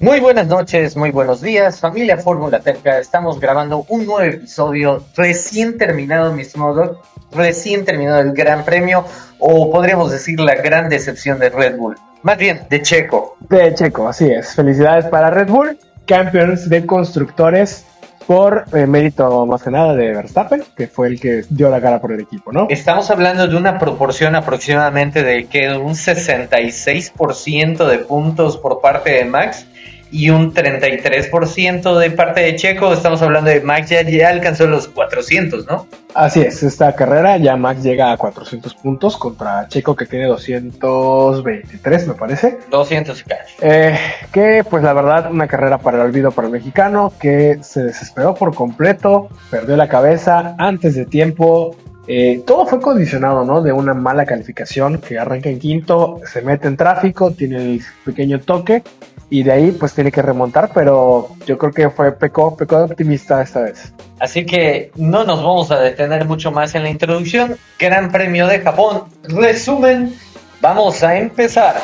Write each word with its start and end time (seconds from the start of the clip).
Muy 0.00 0.18
buenas 0.18 0.46
noches, 0.46 0.96
muy 0.96 1.10
buenos 1.10 1.42
días, 1.42 1.78
familia 1.78 2.16
Fórmula 2.16 2.60
Terca. 2.60 2.98
Estamos 2.98 3.38
grabando 3.38 3.84
un 3.86 4.06
nuevo 4.06 4.22
episodio 4.22 5.04
recién 5.14 5.76
terminado, 5.76 6.32
mis 6.32 6.56
modos, 6.56 6.96
recién 7.32 7.84
terminado 7.84 8.20
el 8.20 8.32
Gran 8.32 8.64
Premio, 8.64 9.04
o 9.38 9.70
podríamos 9.70 10.10
decir 10.10 10.40
la 10.40 10.54
gran 10.54 10.88
decepción 10.88 11.38
de 11.38 11.50
Red 11.50 11.76
Bull. 11.76 11.98
Más 12.22 12.38
bien, 12.38 12.62
de 12.70 12.80
Checo. 12.80 13.36
De 13.40 13.74
Checo, 13.74 14.08
así 14.08 14.24
es. 14.24 14.54
Felicidades 14.54 15.04
para 15.04 15.28
Red 15.28 15.48
Bull, 15.48 15.78
campeones 16.06 16.70
de 16.70 16.86
constructores 16.86 17.84
por 18.26 18.64
eh, 18.72 18.86
mérito 18.86 19.44
más 19.44 19.62
que 19.62 19.70
nada 19.70 19.94
de 19.94 20.12
Verstappen, 20.12 20.62
que 20.74 20.86
fue 20.86 21.08
el 21.08 21.20
que 21.20 21.44
dio 21.50 21.68
la 21.68 21.80
cara 21.80 22.00
por 22.00 22.12
el 22.12 22.20
equipo, 22.20 22.52
¿no? 22.52 22.68
Estamos 22.70 23.10
hablando 23.10 23.46
de 23.46 23.54
una 23.54 23.78
proporción 23.78 24.34
aproximadamente 24.34 25.22
de 25.22 25.46
que 25.46 25.68
un 25.76 25.92
66% 25.92 27.86
de 27.86 27.98
puntos 27.98 28.56
por 28.56 28.80
parte 28.80 29.10
de 29.10 29.26
Max 29.26 29.66
y 30.10 30.30
un 30.30 30.52
33% 30.52 31.98
de 31.98 32.10
parte 32.10 32.40
de 32.40 32.56
Checo. 32.56 32.92
Estamos 32.92 33.22
hablando 33.22 33.50
de 33.50 33.60
Max 33.60 33.90
ya, 33.90 34.02
ya, 34.02 34.28
alcanzó 34.28 34.66
los 34.66 34.88
400, 34.88 35.66
¿no? 35.66 35.86
Así 36.14 36.40
es, 36.40 36.62
esta 36.62 36.94
carrera 36.94 37.36
ya 37.36 37.56
Max 37.56 37.82
llega 37.82 38.10
a 38.12 38.16
400 38.16 38.74
puntos 38.74 39.16
contra 39.16 39.68
Checo 39.68 39.94
que 39.94 40.06
tiene 40.06 40.26
223, 40.26 42.08
me 42.08 42.14
parece. 42.14 42.58
200 42.70 43.20
y 43.20 43.24
eh, 43.62 43.98
que 44.32 44.64
pues 44.68 44.82
la 44.82 44.92
verdad 44.92 45.30
una 45.30 45.46
carrera 45.46 45.78
para 45.78 45.98
el 45.98 46.04
olvido 46.04 46.32
para 46.32 46.48
el 46.48 46.52
mexicano 46.52 47.12
que 47.20 47.58
se 47.62 47.84
desesperó 47.84 48.34
por 48.34 48.54
completo, 48.54 49.28
perdió 49.50 49.76
la 49.76 49.88
cabeza 49.88 50.54
antes 50.58 50.94
de 50.94 51.06
tiempo. 51.06 51.76
Eh, 52.06 52.42
todo 52.44 52.66
fue 52.66 52.80
condicionado, 52.80 53.44
¿no? 53.44 53.62
De 53.62 53.72
una 53.72 53.94
mala 53.94 54.26
calificación 54.26 54.98
que 54.98 55.16
arranca 55.16 55.48
en 55.48 55.60
quinto, 55.60 56.20
se 56.24 56.42
mete 56.42 56.66
en 56.66 56.76
tráfico, 56.76 57.30
tiene 57.30 57.58
el 57.58 57.82
pequeño 58.04 58.40
toque 58.40 58.82
y 59.30 59.44
de 59.44 59.52
ahí 59.52 59.70
pues 59.70 59.94
tiene 59.94 60.10
que 60.10 60.20
remontar, 60.20 60.72
pero 60.74 61.28
yo 61.46 61.56
creo 61.56 61.72
que 61.72 61.88
fue 61.88 62.10
pecó, 62.12 62.56
pecó 62.56 62.78
de 62.78 62.84
optimista 62.84 63.40
esta 63.40 63.62
vez. 63.62 63.94
Así 64.18 64.44
que 64.44 64.90
no 64.96 65.24
nos 65.24 65.38
vamos 65.38 65.70
a 65.70 65.78
detener 65.78 66.24
mucho 66.26 66.50
más 66.50 66.74
en 66.74 66.82
la 66.82 66.90
introducción. 66.90 67.56
Gran 67.78 68.10
Premio 68.10 68.48
de 68.48 68.58
Japón. 68.58 69.04
Resumen, 69.22 70.14
vamos 70.60 71.02
a 71.04 71.16
empezar. 71.16 71.80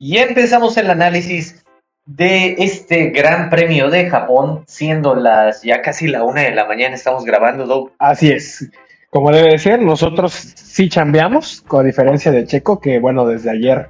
Y 0.00 0.16
empezamos 0.16 0.76
el 0.78 0.90
análisis 0.90 1.62
de 2.06 2.54
este 2.58 3.10
Gran 3.10 3.50
Premio 3.50 3.90
de 3.90 4.08
Japón, 4.08 4.64
siendo 4.66 5.14
las 5.14 5.62
ya 5.62 5.82
casi 5.82 6.08
la 6.08 6.24
una 6.24 6.40
de 6.40 6.54
la 6.54 6.64
mañana, 6.64 6.94
estamos 6.94 7.26
grabando. 7.26 7.92
Así 7.98 8.30
es. 8.30 8.70
Como 9.10 9.30
debe 9.30 9.52
de 9.52 9.58
ser, 9.58 9.80
nosotros 9.80 10.32
sí 10.34 10.90
chambeamos, 10.90 11.62
con 11.66 11.86
diferencia 11.86 12.30
de 12.30 12.44
Checo, 12.44 12.78
que 12.78 12.98
bueno, 12.98 13.26
desde 13.26 13.50
ayer, 13.50 13.88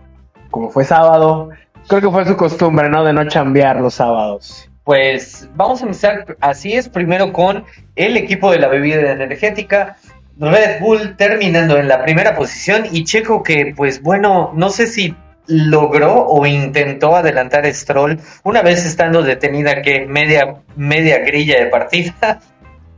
como 0.50 0.70
fue 0.70 0.84
sábado, 0.84 1.50
creo 1.88 2.00
que 2.00 2.10
fue 2.10 2.24
su 2.24 2.36
costumbre, 2.36 2.88
¿no? 2.88 3.02
De 3.02 3.12
no 3.12 3.26
chambear 3.26 3.80
los 3.80 3.94
sábados. 3.94 4.70
Pues 4.84 5.48
vamos 5.56 5.82
a 5.82 5.86
empezar, 5.86 6.36
así 6.40 6.72
es, 6.72 6.88
primero 6.88 7.32
con 7.32 7.64
el 7.96 8.16
equipo 8.16 8.52
de 8.52 8.60
la 8.60 8.68
bebida 8.68 9.10
energética. 9.10 9.96
Red 10.38 10.80
Bull 10.80 11.16
terminando 11.16 11.76
en 11.78 11.88
la 11.88 12.04
primera 12.04 12.36
posición 12.36 12.84
y 12.92 13.02
Checo 13.02 13.42
que 13.42 13.74
pues 13.76 14.00
bueno, 14.00 14.52
no 14.54 14.70
sé 14.70 14.86
si 14.86 15.16
logró 15.48 16.26
o 16.26 16.46
intentó 16.46 17.16
adelantar 17.16 17.66
Stroll 17.74 18.20
una 18.44 18.62
vez 18.62 18.86
estando 18.86 19.22
detenida 19.22 19.82
que 19.82 20.06
media 20.06 20.56
media 20.76 21.18
grilla 21.20 21.58
de 21.58 21.66
partida 21.66 22.40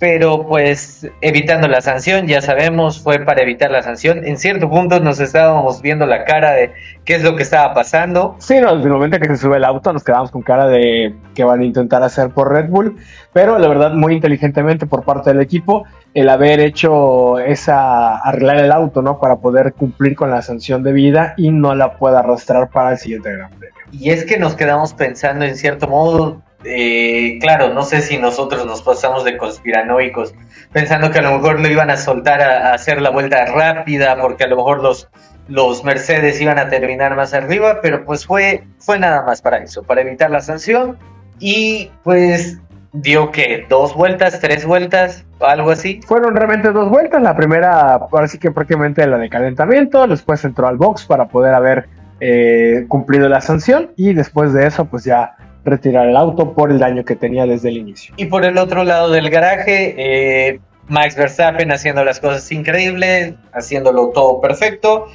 pero 0.01 0.47
pues 0.47 1.07
evitando 1.21 1.69
la 1.69 1.83
sanción, 1.83 2.27
ya 2.27 2.41
sabemos, 2.41 3.03
fue 3.03 3.19
para 3.21 3.43
evitar 3.43 3.71
la 3.71 3.83
sanción. 3.83 4.25
En 4.25 4.39
cierto 4.39 4.71
punto 4.71 4.99
nos 4.99 5.21
estábamos 5.21 5.83
viendo 5.83 6.07
la 6.07 6.25
cara 6.25 6.53
de 6.53 6.73
qué 7.05 7.17
es 7.17 7.23
lo 7.23 7.37
que 7.37 7.43
estaba 7.43 7.75
pasando. 7.75 8.35
Sí, 8.39 8.59
no, 8.61 8.71
el 8.71 8.89
momento 8.89 9.19
que 9.19 9.27
se 9.27 9.37
sube 9.37 9.59
el 9.59 9.65
auto 9.65 9.93
nos 9.93 10.03
quedamos 10.03 10.31
con 10.31 10.41
cara 10.41 10.67
de 10.69 11.15
que 11.35 11.45
van 11.45 11.61
a 11.61 11.65
intentar 11.67 12.03
hacer 12.03 12.31
por 12.31 12.51
Red 12.51 12.71
Bull, 12.71 12.97
pero 13.35 13.59
la 13.59 13.69
verdad 13.69 13.93
muy 13.93 14.15
inteligentemente 14.15 14.87
por 14.87 15.05
parte 15.05 15.35
del 15.35 15.43
equipo 15.43 15.85
el 16.15 16.31
haber 16.31 16.61
hecho 16.61 17.39
esa 17.39 18.17
arreglar 18.17 18.57
el 18.57 18.73
auto, 18.73 19.03
¿no? 19.03 19.21
Para 19.21 19.37
poder 19.37 19.75
cumplir 19.75 20.17
con 20.17 20.31
la 20.31 20.41
sanción 20.41 20.83
de 20.83 20.93
vida 20.95 21.35
y 21.37 21.51
no 21.51 21.75
la 21.75 21.99
pueda 21.99 22.21
arrastrar 22.21 22.71
para 22.71 22.93
el 22.93 22.99
siguiente 22.99 23.31
Gran 23.31 23.51
Premio. 23.51 23.75
Y 23.93 24.09
es 24.09 24.25
que 24.25 24.39
nos 24.39 24.55
quedamos 24.55 24.95
pensando 24.95 25.45
en 25.45 25.57
cierto 25.57 25.89
modo 25.89 26.41
eh, 26.65 27.39
claro, 27.41 27.73
no 27.73 27.83
sé 27.83 28.03
si 28.03 28.19
nosotros 28.19 28.67
nos 28.67 28.83
pasamos 28.83 29.25
de 29.25 29.37
conspiranoicos, 29.37 30.35
pensando 30.73 31.11
que 31.11 31.19
a 31.19 31.23
lo 31.23 31.33
mejor 31.33 31.61
lo 31.61 31.69
iban 31.69 31.91
a 31.91 31.97
soltar 31.97 32.43
a, 32.43 32.75
hacer 32.75 33.01
la 33.01 33.11
vuelta 33.11 33.47
rápida, 33.47 34.21
porque 34.21 34.45
a 34.45 34.49
lo 34.49 34.57
mejor 34.57 34.83
los, 34.83 35.09
los 35.49 35.85
Mercedes 35.85 36.41
iban 36.41 36.59
a 36.59 36.69
terminar 36.69 37.17
más 37.17 37.33
arriba, 37.33 37.81
pero 37.81 38.05
pues 38.05 38.27
fue, 38.27 38.65
fue 38.79 38.99
nada 38.99 39.23
más 39.23 39.41
para 39.41 39.59
eso, 39.59 39.83
para 39.83 40.03
evitar 40.03 40.31
la 40.31 40.41
sanción. 40.41 40.99
Y 41.39 41.91
pues 42.05 42.61
dio 42.93 43.31
que 43.31 43.65
dos 43.69 43.95
vueltas, 43.95 44.39
tres 44.41 44.67
vueltas, 44.67 45.25
algo 45.41 45.71
así. 45.71 46.01
Fueron 46.07 46.37
realmente 46.37 46.71
dos 46.71 46.91
vueltas. 46.91 47.23
La 47.23 47.35
primera, 47.35 47.95
ahora 47.95 48.29
sí 48.29 48.39
que 48.39 48.51
prácticamente 48.51 49.07
la 49.07 49.19
de 49.19 49.31
calentamiento. 49.31 50.07
Después 50.07 50.45
entró 50.45 50.67
al 50.67 50.77
box 50.77 51.07
para 51.07 51.29
poder 51.29 51.55
haber 51.55 51.89
eh, 52.21 52.85
cumplido 52.89 53.29
la 53.29 53.41
sanción. 53.41 53.93
Y 53.97 54.13
después 54.13 54.53
de 54.53 54.67
eso, 54.67 54.85
pues 54.85 55.05
ya 55.05 55.35
retirar 55.65 56.09
el 56.09 56.17
auto 56.17 56.53
por 56.55 56.71
el 56.71 56.79
daño 56.79 57.05
que 57.05 57.17
tenía 57.17 57.47
desde 57.47 57.69
el 57.69 57.77
inicio. 57.77 58.15
Y 58.17 58.27
por 58.27 58.45
el 58.45 58.59
otro 58.59 58.85
lado 58.85 59.11
del 59.11 59.31
garaje, 59.31 59.95
eh, 59.97 60.61
Max 60.91 61.17
Verstappen 61.17 61.71
haciendo 61.71 62.05
las 62.05 62.19
cosas 62.21 62.51
increíbles, 62.51 63.35
haciéndolo 63.53 64.11
todo 64.11 64.41
perfecto. 64.41 65.07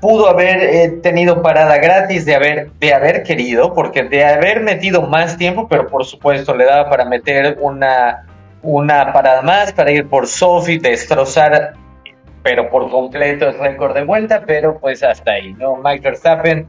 Pudo 0.00 0.28
haber 0.28 0.58
eh, 0.62 0.88
tenido 1.02 1.42
parada 1.42 1.78
gratis 1.78 2.24
de 2.24 2.34
haber, 2.34 2.70
de 2.72 2.94
haber 2.94 3.22
querido, 3.22 3.74
porque 3.74 4.04
de 4.04 4.24
haber 4.24 4.62
metido 4.62 5.02
más 5.02 5.36
tiempo, 5.36 5.66
pero 5.68 5.86
por 5.86 6.04
supuesto 6.04 6.54
le 6.54 6.64
daba 6.66 6.88
para 6.88 7.04
meter 7.04 7.58
una, 7.60 8.26
una 8.62 9.12
parada 9.12 9.42
más, 9.42 9.72
para 9.72 9.90
ir 9.90 10.06
por 10.08 10.26
Sophie, 10.26 10.78
destrozar, 10.78 11.72
pero 12.42 12.70
por 12.70 12.90
completo 12.90 13.48
el 13.48 13.58
récord 13.58 13.94
de 13.94 14.04
vuelta, 14.04 14.42
pero 14.46 14.78
pues 14.78 15.02
hasta 15.02 15.32
ahí, 15.32 15.54
¿no? 15.54 15.76
Max 15.76 16.02
Verstappen, 16.02 16.68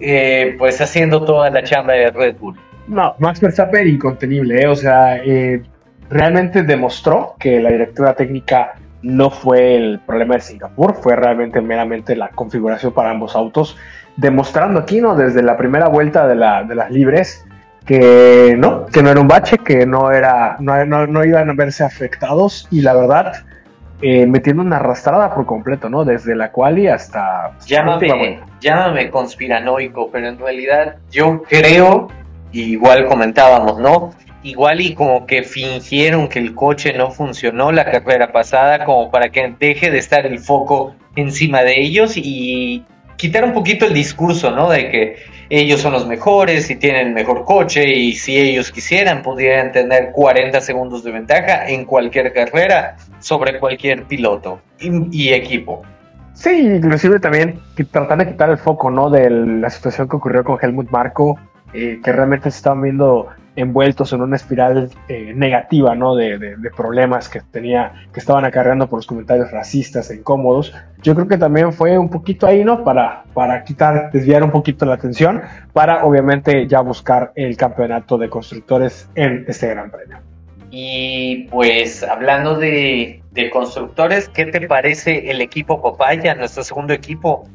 eh, 0.00 0.54
pues 0.58 0.80
haciendo 0.80 1.24
toda 1.24 1.50
la 1.50 1.62
chamba 1.64 1.94
de 1.94 2.10
Red 2.10 2.36
Bull. 2.36 2.56
No, 2.88 3.14
Max 3.18 3.40
Verstappen 3.40 3.86
incontenible, 3.86 4.62
¿eh? 4.62 4.66
o 4.66 4.74
sea, 4.74 5.18
eh, 5.18 5.62
realmente 6.08 6.62
demostró 6.62 7.34
que 7.38 7.60
la 7.60 7.70
directiva 7.70 8.14
técnica 8.14 8.74
no 9.02 9.30
fue 9.30 9.76
el 9.76 10.00
problema 10.00 10.34
de 10.34 10.40
Singapur, 10.40 10.94
fue 10.94 11.14
realmente 11.14 11.60
meramente 11.60 12.16
la 12.16 12.30
configuración 12.30 12.92
para 12.92 13.10
ambos 13.10 13.36
autos, 13.36 13.76
demostrando 14.16 14.80
aquí, 14.80 15.00
¿no? 15.00 15.14
Desde 15.14 15.42
la 15.42 15.56
primera 15.56 15.88
vuelta 15.88 16.26
de, 16.26 16.34
la, 16.34 16.64
de 16.64 16.74
las 16.74 16.90
libres, 16.90 17.46
que 17.84 18.56
no, 18.58 18.86
que 18.86 19.02
no 19.02 19.10
era 19.10 19.20
un 19.20 19.28
bache, 19.28 19.58
que 19.58 19.86
no 19.86 20.10
era, 20.10 20.56
no, 20.58 21.06
no, 21.06 21.24
iban 21.24 21.50
a 21.50 21.52
verse 21.52 21.84
afectados, 21.84 22.66
y 22.70 22.80
la 22.80 22.94
verdad, 22.94 23.32
eh, 24.00 24.26
metiendo 24.26 24.62
una 24.62 24.76
arrastrada 24.76 25.34
por 25.34 25.46
completo, 25.46 25.88
¿no? 25.88 26.04
Desde 26.04 26.34
la 26.34 26.50
quali 26.52 26.88
hasta... 26.88 27.52
Llámame, 27.66 28.40
llámame 28.60 29.10
conspiranoico, 29.10 30.10
pero 30.10 30.28
en 30.28 30.38
realidad 30.38 30.96
yo 31.10 31.42
creo 31.48 32.08
igual 32.52 33.06
comentábamos, 33.06 33.78
¿no? 33.78 34.14
Igual 34.42 34.80
y 34.80 34.94
como 34.94 35.26
que 35.26 35.42
fingieron 35.42 36.28
que 36.28 36.38
el 36.38 36.54
coche 36.54 36.92
no 36.92 37.10
funcionó 37.10 37.72
la 37.72 37.84
carrera 37.84 38.32
pasada 38.32 38.84
como 38.84 39.10
para 39.10 39.30
que 39.30 39.54
deje 39.58 39.90
de 39.90 39.98
estar 39.98 40.24
el 40.26 40.38
foco 40.38 40.94
encima 41.16 41.62
de 41.62 41.80
ellos 41.80 42.16
y 42.16 42.84
quitar 43.16 43.44
un 43.44 43.52
poquito 43.52 43.84
el 43.84 43.92
discurso, 43.92 44.50
¿no? 44.52 44.70
De 44.70 44.90
que 44.90 45.16
ellos 45.50 45.80
son 45.80 45.92
los 45.92 46.06
mejores 46.06 46.70
y 46.70 46.76
tienen 46.76 47.08
el 47.08 47.14
mejor 47.14 47.44
coche 47.44 47.88
y 47.88 48.14
si 48.14 48.38
ellos 48.38 48.70
quisieran 48.70 49.22
pudieran 49.22 49.72
tener 49.72 50.12
40 50.12 50.60
segundos 50.60 51.04
de 51.04 51.12
ventaja 51.12 51.68
en 51.68 51.84
cualquier 51.84 52.32
carrera 52.32 52.96
sobre 53.18 53.58
cualquier 53.58 54.04
piloto 54.04 54.60
y, 54.78 55.32
equipo. 55.32 55.82
Sí, 56.34 56.50
inclusive 56.50 57.18
también 57.18 57.58
tratando 57.90 58.24
de 58.24 58.30
quitar 58.30 58.50
el 58.50 58.58
foco, 58.58 58.90
¿no? 58.90 59.10
De 59.10 59.28
la 59.28 59.68
situación 59.70 60.08
que 60.08 60.16
ocurrió 60.16 60.44
con 60.44 60.58
Helmut 60.62 60.90
Marco 60.90 61.36
eh, 61.72 62.00
que 62.02 62.12
realmente 62.12 62.50
se 62.50 62.58
estaban 62.58 62.82
viendo 62.82 63.28
envueltos 63.58 64.12
en 64.12 64.22
una 64.22 64.36
espiral 64.36 64.88
eh, 65.08 65.32
negativa, 65.34 65.94
¿no? 65.94 66.14
De, 66.14 66.56
problemas 66.76 67.28
que 67.28 67.40
tenía, 67.40 67.92
que 68.12 68.20
estaban 68.20 68.44
acarreando 68.44 68.88
por 68.88 69.00
los 69.00 69.06
comentarios 69.06 69.50
racistas 69.50 70.10
e 70.10 70.16
incómodos. 70.16 70.72
Yo 71.02 71.14
creo 71.14 71.26
que 71.26 71.36
también 71.36 71.72
fue 71.72 71.98
un 71.98 72.08
poquito 72.08 72.46
ahí, 72.46 72.64
¿no? 72.64 72.84
Para, 72.84 73.24
para 73.34 73.64
quitar, 73.64 74.10
desviar 74.12 74.44
un 74.44 74.52
poquito 74.52 74.86
la 74.86 74.94
atención, 74.94 75.42
para 75.72 76.04
obviamente 76.04 76.66
ya 76.68 76.80
buscar 76.80 77.32
el 77.34 77.56
campeonato 77.56 78.16
de 78.16 78.28
constructores 78.30 79.10
en 79.16 79.44
este 79.48 79.68
Gran 79.68 79.90
Premio. 79.90 80.18
Y 80.70 81.48
pues 81.50 82.02
hablando 82.02 82.56
de, 82.56 83.22
de 83.32 83.50
constructores, 83.50 84.28
¿qué 84.28 84.46
te 84.46 84.68
parece 84.68 85.30
el 85.30 85.40
equipo 85.40 85.82
Papaya, 85.82 86.34
nuestro 86.34 86.62
segundo 86.62 86.92
equipo? 86.92 87.48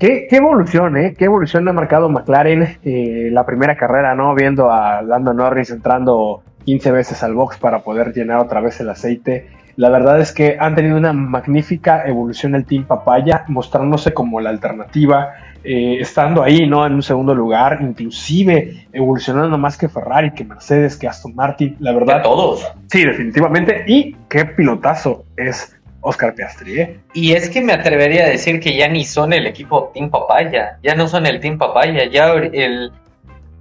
Qué, 0.00 0.28
evolución, 0.30 0.96
¿eh? 0.96 1.14
Qué 1.16 1.26
evolución 1.26 1.68
ha 1.68 1.74
marcado 1.74 2.08
McLaren 2.08 2.78
eh, 2.82 3.28
la 3.30 3.44
primera 3.44 3.76
carrera, 3.76 4.14
¿no? 4.14 4.34
Viendo 4.34 4.70
a 4.72 5.02
Lando 5.02 5.34
Norris 5.34 5.68
entrando 5.68 6.42
15 6.64 6.90
veces 6.90 7.22
al 7.22 7.34
box 7.34 7.58
para 7.58 7.80
poder 7.80 8.14
llenar 8.14 8.38
otra 8.38 8.62
vez 8.62 8.80
el 8.80 8.88
aceite. 8.88 9.48
La 9.76 9.90
verdad 9.90 10.18
es 10.18 10.32
que 10.32 10.56
han 10.58 10.74
tenido 10.74 10.96
una 10.96 11.12
magnífica 11.12 12.06
evolución 12.06 12.54
el 12.54 12.64
Team 12.64 12.84
Papaya, 12.84 13.44
mostrándose 13.48 14.14
como 14.14 14.40
la 14.40 14.48
alternativa, 14.48 15.34
eh, 15.62 15.98
estando 16.00 16.42
ahí, 16.42 16.66
¿no? 16.66 16.86
En 16.86 16.94
un 16.94 17.02
segundo 17.02 17.34
lugar, 17.34 17.80
inclusive 17.82 18.86
evolucionando 18.94 19.58
más 19.58 19.76
que 19.76 19.90
Ferrari, 19.90 20.30
que 20.30 20.44
Mercedes, 20.44 20.96
que 20.96 21.08
Aston 21.08 21.34
Martin, 21.34 21.76
la 21.78 21.92
verdad. 21.92 22.22
todos. 22.22 22.66
Sí, 22.86 23.04
definitivamente. 23.04 23.84
Y 23.86 24.16
qué 24.30 24.46
pilotazo 24.46 25.26
es 25.36 25.76
Oscar 26.00 26.34
Piastri, 26.34 26.80
¿eh? 26.80 27.00
Y 27.12 27.32
es 27.32 27.50
que 27.50 27.60
me 27.60 27.72
atrevería 27.72 28.24
a 28.24 28.28
decir 28.28 28.60
que 28.60 28.76
ya 28.76 28.88
ni 28.88 29.04
son 29.04 29.32
el 29.32 29.46
equipo 29.46 29.90
Team 29.94 30.10
Papaya, 30.10 30.78
ya 30.82 30.94
no 30.94 31.08
son 31.08 31.26
el 31.26 31.40
Team 31.40 31.58
Papaya, 31.58 32.04
ya 32.06 32.32
el... 32.32 32.92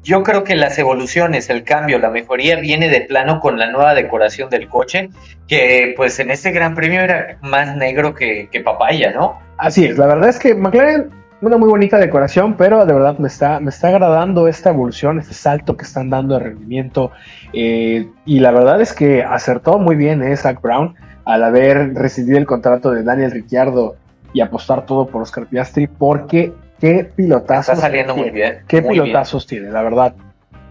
Yo 0.01 0.23
creo 0.23 0.45
que 0.45 0.55
las 0.55 0.79
evoluciones, 0.79 1.49
el 1.49 1.63
cambio, 1.63 1.99
la 1.99 2.09
mejoría 2.09 2.55
viene 2.55 2.87
de 2.87 3.01
plano 3.01 3.41
con 3.41 3.59
la 3.59 3.69
nueva 3.69 3.93
decoración 3.93 4.49
del 4.49 4.69
coche, 4.69 5.09
que 5.47 5.93
pues 5.97 6.17
en 6.19 6.31
este 6.31 6.51
Gran 6.51 6.73
Premio 6.73 7.01
era 7.01 7.37
más 7.41 7.75
negro 7.75 8.15
que, 8.15 8.47
que 8.49 8.61
papaya, 8.61 9.11
¿no? 9.11 9.37
Así 9.57 9.85
es, 9.85 9.97
la 9.97 10.07
verdad 10.07 10.29
es 10.29 10.39
que 10.39 10.55
McLaren 10.55 11.11
una 11.41 11.57
muy 11.57 11.69
bonita 11.69 11.97
decoración, 11.97 12.55
pero 12.55 12.85
de 12.85 12.93
verdad 12.93 13.17
me 13.17 13.27
está, 13.27 13.59
me 13.59 13.69
está 13.69 13.89
agradando 13.89 14.47
esta 14.47 14.71
evolución, 14.71 15.19
este 15.19 15.33
salto 15.33 15.77
que 15.77 15.85
están 15.85 16.09
dando 16.09 16.37
de 16.37 16.43
rendimiento. 16.43 17.11
Eh, 17.53 18.09
y 18.25 18.39
la 18.39 18.51
verdad 18.51 18.81
es 18.81 18.93
que 18.93 19.23
acertó 19.23 19.79
muy 19.79 19.95
bien 19.95 20.21
eh, 20.21 20.35
Zach 20.35 20.61
Brown 20.61 20.95
al 21.29 21.43
haber 21.43 21.93
recibido 21.93 22.39
el 22.39 22.47
contrato 22.47 22.89
de 22.89 23.03
Daniel 23.03 23.29
Ricciardo 23.29 23.95
y 24.33 24.41
apostar 24.41 24.87
todo 24.87 25.05
por 25.07 25.21
Oscar 25.21 25.45
Piastri, 25.45 25.85
porque 25.85 26.53
qué 26.79 27.03
pilotazos. 27.03 27.75
Está 27.75 27.87
saliendo 27.87 28.15
muy 28.15 28.31
bien. 28.31 28.63
Qué 28.67 28.81
pilotazos 28.81 29.45
tiene, 29.45 29.69
la 29.69 29.83
verdad. 29.83 30.15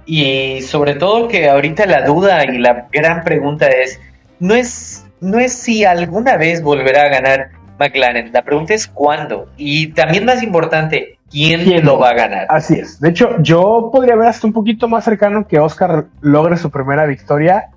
Y 0.05 0.60
sobre 0.62 0.94
todo 0.94 1.28
que 1.28 1.49
ahorita 1.49 1.87
la 1.87 2.05
duda 2.05 2.44
y 2.44 2.58
la 2.58 2.88
gran 2.90 3.22
pregunta 3.22 3.69
es, 3.69 4.00
no 4.40 4.56
es, 4.56 5.06
no 5.20 5.38
es 5.38 5.52
si 5.52 5.84
alguna 5.84 6.37
vez 6.37 6.60
volverá 6.60 7.05
a 7.05 7.08
ganar 7.08 7.50
McLaren. 7.78 8.32
La 8.32 8.43
pregunta 8.43 8.75
es 8.75 8.88
cuándo. 8.88 9.49
Y 9.56 9.93
también 9.93 10.25
más 10.25 10.43
importante, 10.43 11.19
¿quién, 11.31 11.84
lo 11.84 12.00
va 12.00 12.10
a 12.10 12.14
ganar? 12.14 12.46
Así 12.49 12.75
es. 12.75 12.99
De 12.99 13.10
hecho, 13.10 13.40
yo 13.43 13.90
podría 13.93 14.16
ver 14.16 14.26
hasta 14.26 14.44
un 14.44 14.52
poquito 14.52 14.88
más 14.88 15.05
cercano 15.05 15.46
que 15.46 15.60
Oscar 15.60 16.06
logre 16.20 16.56
su 16.56 16.69
primera 16.69 17.06
victoria 17.06 17.69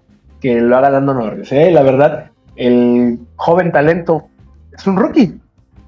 que 0.41 0.59
lo 0.59 0.75
haga 0.75 0.89
dando 0.89 1.13
Norris. 1.13 1.51
¿eh? 1.51 1.69
La 1.69 1.83
verdad, 1.83 2.31
el 2.61 3.19
joven 3.37 3.71
talento 3.71 4.27
es 4.71 4.85
un 4.85 4.95
rookie. 4.95 5.39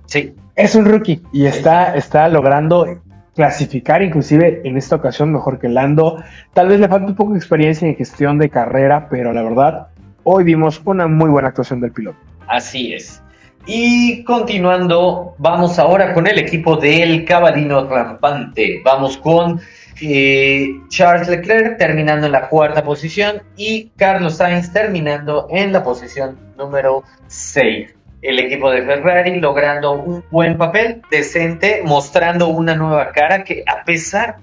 Sí. 0.07 0.33
Es 0.55 0.73
un 0.75 0.85
rookie 0.85 1.21
y 1.31 1.45
está, 1.45 1.95
está 1.95 2.27
logrando 2.29 2.99
clasificar 3.35 4.01
inclusive 4.01 4.61
en 4.63 4.77
esta 4.77 4.95
ocasión 4.95 5.31
mejor 5.31 5.59
que 5.59 5.69
Lando. 5.69 6.23
Tal 6.53 6.69
vez 6.69 6.79
le 6.79 6.87
falta 6.87 7.07
un 7.07 7.15
poco 7.15 7.33
de 7.33 7.37
experiencia 7.37 7.87
en 7.87 7.95
gestión 7.95 8.39
de 8.39 8.49
carrera, 8.49 9.07
pero 9.09 9.33
la 9.33 9.43
verdad, 9.43 9.87
hoy 10.23 10.43
vimos 10.43 10.81
una 10.85 11.07
muy 11.07 11.29
buena 11.29 11.49
actuación 11.49 11.79
del 11.79 11.91
piloto. 11.91 12.17
Así 12.47 12.93
es. 12.93 13.21
Y 13.67 14.23
continuando, 14.23 15.35
vamos 15.37 15.77
ahora 15.77 16.13
con 16.13 16.27
el 16.27 16.39
equipo 16.39 16.75
del 16.75 17.23
Cabalino 17.23 17.87
Rampante. 17.87 18.81
Vamos 18.83 19.17
con 19.17 19.61
eh, 20.01 20.81
Charles 20.89 21.27
Leclerc 21.27 21.77
terminando 21.77 22.25
en 22.25 22.31
la 22.31 22.49
cuarta 22.49 22.83
posición 22.83 23.41
y 23.55 23.91
Carlos 23.95 24.37
Sainz 24.37 24.71
terminando 24.71 25.47
en 25.49 25.71
la 25.71 25.83
posición 25.83 26.37
número 26.57 27.03
6. 27.27 27.93
El 28.21 28.39
equipo 28.39 28.71
de 28.71 28.83
Ferrari 28.83 29.39
logrando 29.39 29.93
un 29.93 30.23
buen 30.31 30.57
papel, 30.57 31.01
decente, 31.11 31.81
mostrando 31.83 32.47
una 32.47 32.75
nueva 32.75 33.11
cara 33.11 33.43
que 33.43 33.63
a 33.67 33.83
pesar, 33.83 34.37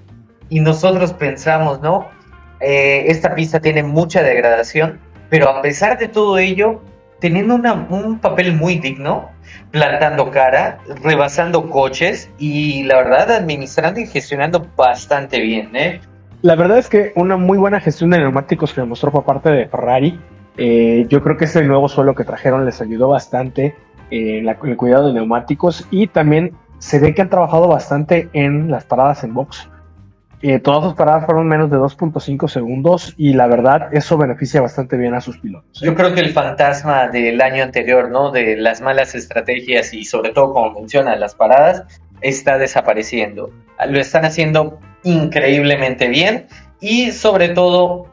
y 0.48 0.60
nosotros 0.60 1.12
pensamos, 1.14 1.80
¿no? 1.80 2.08
Eh, 2.60 3.04
esta 3.06 3.34
pista 3.34 3.60
tiene 3.60 3.82
mucha 3.82 4.22
degradación, 4.22 5.00
pero 5.30 5.48
a 5.48 5.62
pesar 5.62 5.98
de 5.98 6.08
todo 6.08 6.36
ello, 6.38 6.82
teniendo 7.20 7.54
un 7.54 8.18
papel 8.18 8.54
muy 8.54 8.78
digno, 8.78 9.30
plantando 9.70 10.30
cara, 10.30 10.78
rebasando 11.02 11.70
coches 11.70 12.30
y 12.38 12.82
la 12.84 12.96
verdad 12.96 13.30
administrando 13.30 14.00
y 14.00 14.06
gestionando 14.06 14.66
bastante 14.76 15.40
bien. 15.40 15.74
¿eh? 15.74 16.00
La 16.42 16.56
verdad 16.56 16.78
es 16.78 16.88
que 16.88 17.12
una 17.16 17.36
muy 17.36 17.58
buena 17.58 17.80
gestión 17.80 18.10
de 18.10 18.18
neumáticos 18.18 18.72
que 18.72 18.80
demostró 18.80 19.12
por 19.12 19.24
parte 19.24 19.50
de 19.50 19.68
Ferrari. 19.68 20.18
Eh, 20.56 21.06
yo 21.08 21.22
creo 21.22 21.36
que 21.36 21.44
ese 21.44 21.62
nuevo 21.64 21.88
suelo 21.88 22.14
que 22.14 22.24
trajeron 22.24 22.64
les 22.64 22.80
ayudó 22.80 23.08
bastante 23.08 23.76
eh, 24.10 24.38
en, 24.38 24.48
el 24.48 24.76
cuidado 24.76 25.08
de 25.08 25.14
neumáticos 25.14 25.86
y 25.90 26.08
también 26.08 26.52
se 26.78 26.98
ve 26.98 27.14
que 27.14 27.22
han 27.22 27.30
trabajado 27.30 27.68
bastante 27.68 28.28
en 28.32 28.70
las 28.70 28.84
paradas 28.84 29.22
en 29.22 29.34
box. 29.34 29.68
Eh, 30.42 30.58
todas 30.58 30.84
sus 30.84 30.94
paradas 30.94 31.26
fueron 31.26 31.46
menos 31.48 31.70
de 31.70 31.76
2.5 31.76 32.48
segundos 32.48 33.14
y 33.18 33.34
la 33.34 33.46
verdad 33.46 33.88
eso 33.92 34.16
beneficia 34.16 34.62
bastante 34.62 34.96
bien 34.96 35.14
a 35.14 35.20
sus 35.20 35.36
pilotos. 35.38 35.80
Yo 35.80 35.94
creo 35.94 36.14
que 36.14 36.20
el 36.20 36.30
fantasma 36.30 37.08
del 37.08 37.42
año 37.42 37.62
anterior, 37.62 38.10
¿no? 38.10 38.30
De 38.30 38.56
las 38.56 38.80
malas 38.80 39.14
estrategias 39.14 39.92
y 39.92 40.04
sobre 40.04 40.30
todo 40.30 40.54
como 40.54 40.72
menciona 40.72 41.14
las 41.16 41.34
paradas, 41.34 41.84
está 42.22 42.56
desapareciendo. 42.56 43.50
Lo 43.86 44.00
están 44.00 44.24
haciendo 44.24 44.78
increíblemente 45.02 46.08
bien 46.08 46.46
y 46.80 47.12
sobre 47.12 47.50
todo 47.50 48.06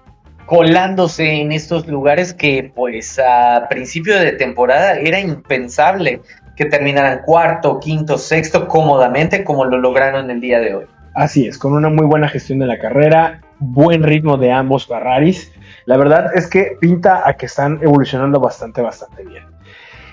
colándose 0.46 1.42
en 1.42 1.54
estos 1.54 1.88
lugares 1.88 2.34
que 2.34 2.72
pues 2.74 3.20
a 3.20 3.68
principio 3.70 4.18
de 4.18 4.34
temporada 4.34 4.94
era 4.94 5.20
impensable 5.20 6.22
que 6.58 6.66
terminaran 6.66 7.22
cuarto, 7.24 7.80
quinto, 7.80 8.18
sexto 8.18 8.68
cómodamente 8.68 9.44
como 9.44 9.64
lo 9.66 9.78
lograron 9.78 10.30
el 10.32 10.42
día 10.42 10.60
de 10.60 10.76
hoy. 10.76 10.86
Así 11.18 11.48
es, 11.48 11.58
con 11.58 11.74
una 11.74 11.90
muy 11.90 12.06
buena 12.06 12.30
gestión 12.30 12.60
de 12.60 12.68
la 12.68 12.78
carrera, 12.78 13.42
buen 13.58 14.04
ritmo 14.04 14.38
de 14.38 14.52
ambos 14.52 14.86
Ferraris. 14.86 15.52
La 15.86 15.98
verdad 15.98 16.30
es 16.36 16.48
que 16.48 16.78
pinta 16.80 17.28
a 17.28 17.34
que 17.34 17.48
están 17.48 17.80
evolucionando 17.82 18.40
bastante, 18.40 18.84
bastante 18.84 19.24
bien. 19.24 19.44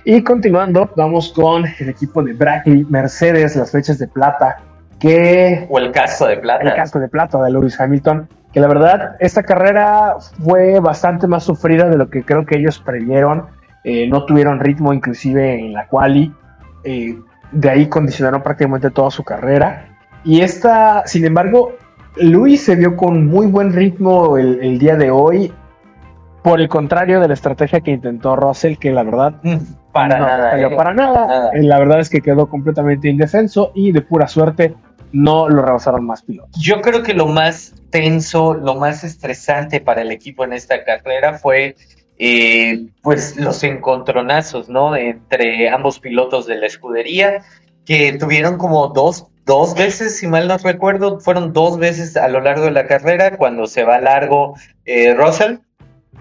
Y 0.06 0.24
continuando, 0.24 0.90
vamos 0.96 1.30
con 1.34 1.66
el 1.78 1.88
equipo 1.90 2.22
de 2.22 2.32
Brackley, 2.32 2.86
Mercedes, 2.88 3.54
las 3.54 3.70
fechas 3.70 3.98
de 3.98 4.08
plata, 4.08 4.62
que... 4.98 5.66
O 5.68 5.78
el 5.78 5.92
casco 5.92 6.26
de 6.26 6.38
plata. 6.38 6.64
El 6.64 6.74
casco 6.74 6.98
de 6.98 7.08
plata 7.08 7.42
de 7.42 7.50
Lewis 7.50 7.78
Hamilton, 7.78 8.26
que 8.50 8.60
la 8.60 8.68
verdad, 8.68 9.16
esta 9.20 9.42
carrera 9.42 10.14
fue 10.42 10.80
bastante 10.80 11.26
más 11.26 11.44
sufrida 11.44 11.86
de 11.90 11.98
lo 11.98 12.08
que 12.08 12.22
creo 12.22 12.46
que 12.46 12.56
ellos 12.56 12.78
previeron. 12.78 13.44
Eh, 13.84 14.08
no 14.08 14.24
tuvieron 14.24 14.58
ritmo 14.58 14.94
inclusive 14.94 15.54
en 15.60 15.74
la 15.74 15.86
quali. 15.86 16.32
Eh, 16.82 17.18
de 17.52 17.68
ahí 17.68 17.88
condicionaron 17.90 18.42
prácticamente 18.42 18.88
toda 18.88 19.10
su 19.10 19.22
carrera. 19.22 19.90
Y 20.24 20.40
esta, 20.40 21.06
sin 21.06 21.24
embargo, 21.26 21.76
Luis 22.16 22.64
se 22.64 22.76
vio 22.76 22.96
con 22.96 23.26
muy 23.26 23.46
buen 23.46 23.72
ritmo 23.72 24.38
el, 24.38 24.78
día 24.78 24.96
de 24.96 25.10
hoy, 25.10 25.52
por 26.42 26.60
el 26.60 26.68
contrario 26.68 27.20
de 27.20 27.28
la 27.28 27.34
estrategia 27.34 27.80
que 27.80 27.90
intentó 27.90 28.36
Russell, 28.36 28.76
que 28.76 28.90
la 28.90 29.02
verdad 29.02 29.34
mm, 29.42 29.56
para 29.92 30.18
nada, 30.18 30.60
eh. 30.60 30.76
para 30.76 30.94
nada. 30.94 31.50
Eh, 31.54 31.62
la 31.62 31.78
verdad 31.78 32.00
es 32.00 32.08
que 32.08 32.20
quedó 32.20 32.48
completamente 32.48 33.08
indefenso 33.08 33.72
y 33.74 33.92
de 33.92 34.02
pura 34.02 34.28
suerte 34.28 34.74
no 35.12 35.48
lo 35.48 35.62
rebasaron 35.62 36.04
más 36.04 36.22
pilotos. 36.22 36.60
Yo 36.60 36.80
creo 36.80 37.02
que 37.02 37.14
lo 37.14 37.26
más 37.26 37.74
tenso, 37.90 38.54
lo 38.54 38.74
más 38.74 39.04
estresante 39.04 39.80
para 39.80 40.02
el 40.02 40.10
equipo 40.10 40.44
en 40.44 40.52
esta 40.52 40.84
carrera 40.84 41.38
fue 41.38 41.76
eh, 42.18 42.86
pues 43.02 43.36
los 43.36 43.62
encontronazos, 43.62 44.68
¿no? 44.68 44.96
Entre 44.96 45.68
ambos 45.68 46.00
pilotos 46.00 46.46
de 46.46 46.56
la 46.56 46.66
escudería 46.66 47.42
que 47.84 48.14
tuvieron 48.14 48.58
como 48.58 48.88
dos 48.88 49.28
dos 49.44 49.74
veces, 49.74 50.18
si 50.18 50.26
mal 50.26 50.48
no 50.48 50.56
recuerdo, 50.58 51.20
fueron 51.20 51.52
dos 51.52 51.78
veces 51.78 52.16
a 52.16 52.28
lo 52.28 52.40
largo 52.40 52.64
de 52.64 52.70
la 52.70 52.86
carrera 52.86 53.36
cuando 53.36 53.66
se 53.66 53.84
va 53.84 54.00
largo 54.00 54.54
eh, 54.84 55.14
Russell. 55.14 55.58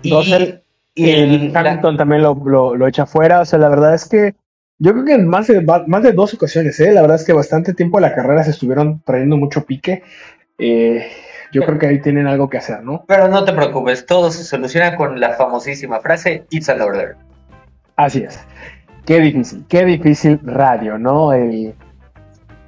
Russell 0.03 0.55
y, 0.95 1.09
el, 1.09 1.55
Hamilton 1.55 1.97
también 1.97 2.21
lo, 2.21 2.35
lo, 2.75 2.87
echa 2.87 3.05
fuera. 3.05 3.41
O 3.41 3.45
sea, 3.45 3.59
la 3.59 3.69
verdad 3.69 3.95
es 3.95 4.07
que 4.07 4.35
yo 4.79 4.91
creo 4.91 5.05
que 5.05 5.13
en 5.13 5.27
más 5.27 5.47
de, 5.47 5.61
más 5.61 6.03
de 6.03 6.11
dos 6.11 6.33
ocasiones, 6.33 6.79
¿eh? 6.79 6.91
la 6.91 7.01
verdad 7.01 7.17
es 7.17 7.25
que 7.25 7.33
bastante 7.33 7.73
tiempo 7.73 7.97
de 7.97 8.01
la 8.01 8.15
carrera 8.15 8.43
se 8.43 8.51
estuvieron 8.51 9.01
trayendo 9.03 9.37
mucho 9.37 9.65
pique. 9.65 10.03
Eh, 10.57 11.07
yo 11.51 11.63
creo 11.63 11.77
que 11.77 11.87
ahí 11.87 12.01
tienen 12.01 12.27
algo 12.27 12.49
que 12.49 12.57
hacer, 12.57 12.83
¿no? 12.83 13.05
Pero 13.07 13.27
no 13.27 13.45
te 13.45 13.53
preocupes, 13.53 14.05
todo 14.05 14.31
se 14.31 14.43
soluciona 14.43 14.95
con 14.95 15.19
la 15.19 15.33
famosísima 15.33 15.99
frase 15.99 16.45
It's 16.49 16.67
an 16.67 16.81
order. 16.81 17.15
Así 17.95 18.23
es. 18.23 18.39
Qué 19.05 19.19
difícil, 19.19 19.65
qué 19.67 19.85
difícil 19.85 20.39
radio, 20.43 20.97
¿no? 20.97 21.31
El, 21.31 21.75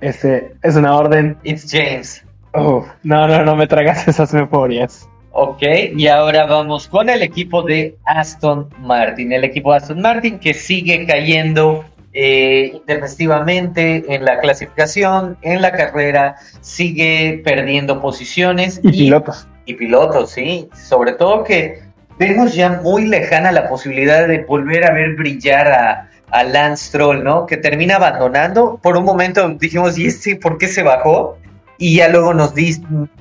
este, 0.01 0.53
es 0.61 0.75
una 0.75 0.95
orden. 0.95 1.37
It's 1.43 1.71
James. 1.71 2.23
no, 2.53 2.85
no, 3.03 3.43
no 3.43 3.55
me 3.55 3.67
tragas 3.67 4.07
esas 4.07 4.33
memorias. 4.33 5.07
Ok, 5.37 5.63
y 5.97 6.07
ahora 6.07 6.45
vamos 6.45 6.87
con 6.87 7.09
el 7.09 7.21
equipo 7.21 7.61
de 7.61 7.97
Aston 8.05 8.69
Martin. 8.79 9.33
El 9.33 9.43
equipo 9.43 9.71
de 9.71 9.77
Aston 9.77 10.01
Martin 10.01 10.39
que 10.39 10.53
sigue 10.53 11.05
cayendo 11.05 11.83
eh, 12.13 12.71
intempestivamente 12.73 14.05
en 14.07 14.23
la 14.23 14.39
clasificación, 14.39 15.37
en 15.41 15.61
la 15.61 15.73
carrera, 15.73 16.37
sigue 16.61 17.41
perdiendo 17.43 18.01
posiciones. 18.01 18.79
Y, 18.81 18.91
pilotos. 18.91 19.45
Y 19.65 19.73
pilotos, 19.73 20.31
sí. 20.31 20.69
Sobre 20.73 21.11
todo 21.11 21.43
que 21.43 21.81
vemos 22.17 22.55
ya 22.55 22.79
muy 22.81 23.05
lejana 23.05 23.51
la 23.51 23.67
posibilidad 23.67 24.29
de 24.29 24.45
volver 24.45 24.89
a 24.89 24.93
ver 24.93 25.15
brillar 25.17 25.67
a, 25.67 26.09
a 26.35 26.43
Lance 26.43 26.87
Stroll, 26.87 27.23
¿no? 27.23 27.45
Que 27.45 27.55
termina 27.55 27.95
abandonando. 27.95 28.77
Por 28.81 28.97
un 28.97 29.05
momento 29.05 29.47
dijimos, 29.49 29.97
¿y 29.97 30.07
este 30.07 30.35
por 30.35 30.57
qué 30.57 30.67
se 30.67 30.83
bajó? 30.83 31.37
Y 31.77 31.95
ya 31.95 32.09
luego 32.09 32.33
nos 32.33 32.53
di, 32.53 32.75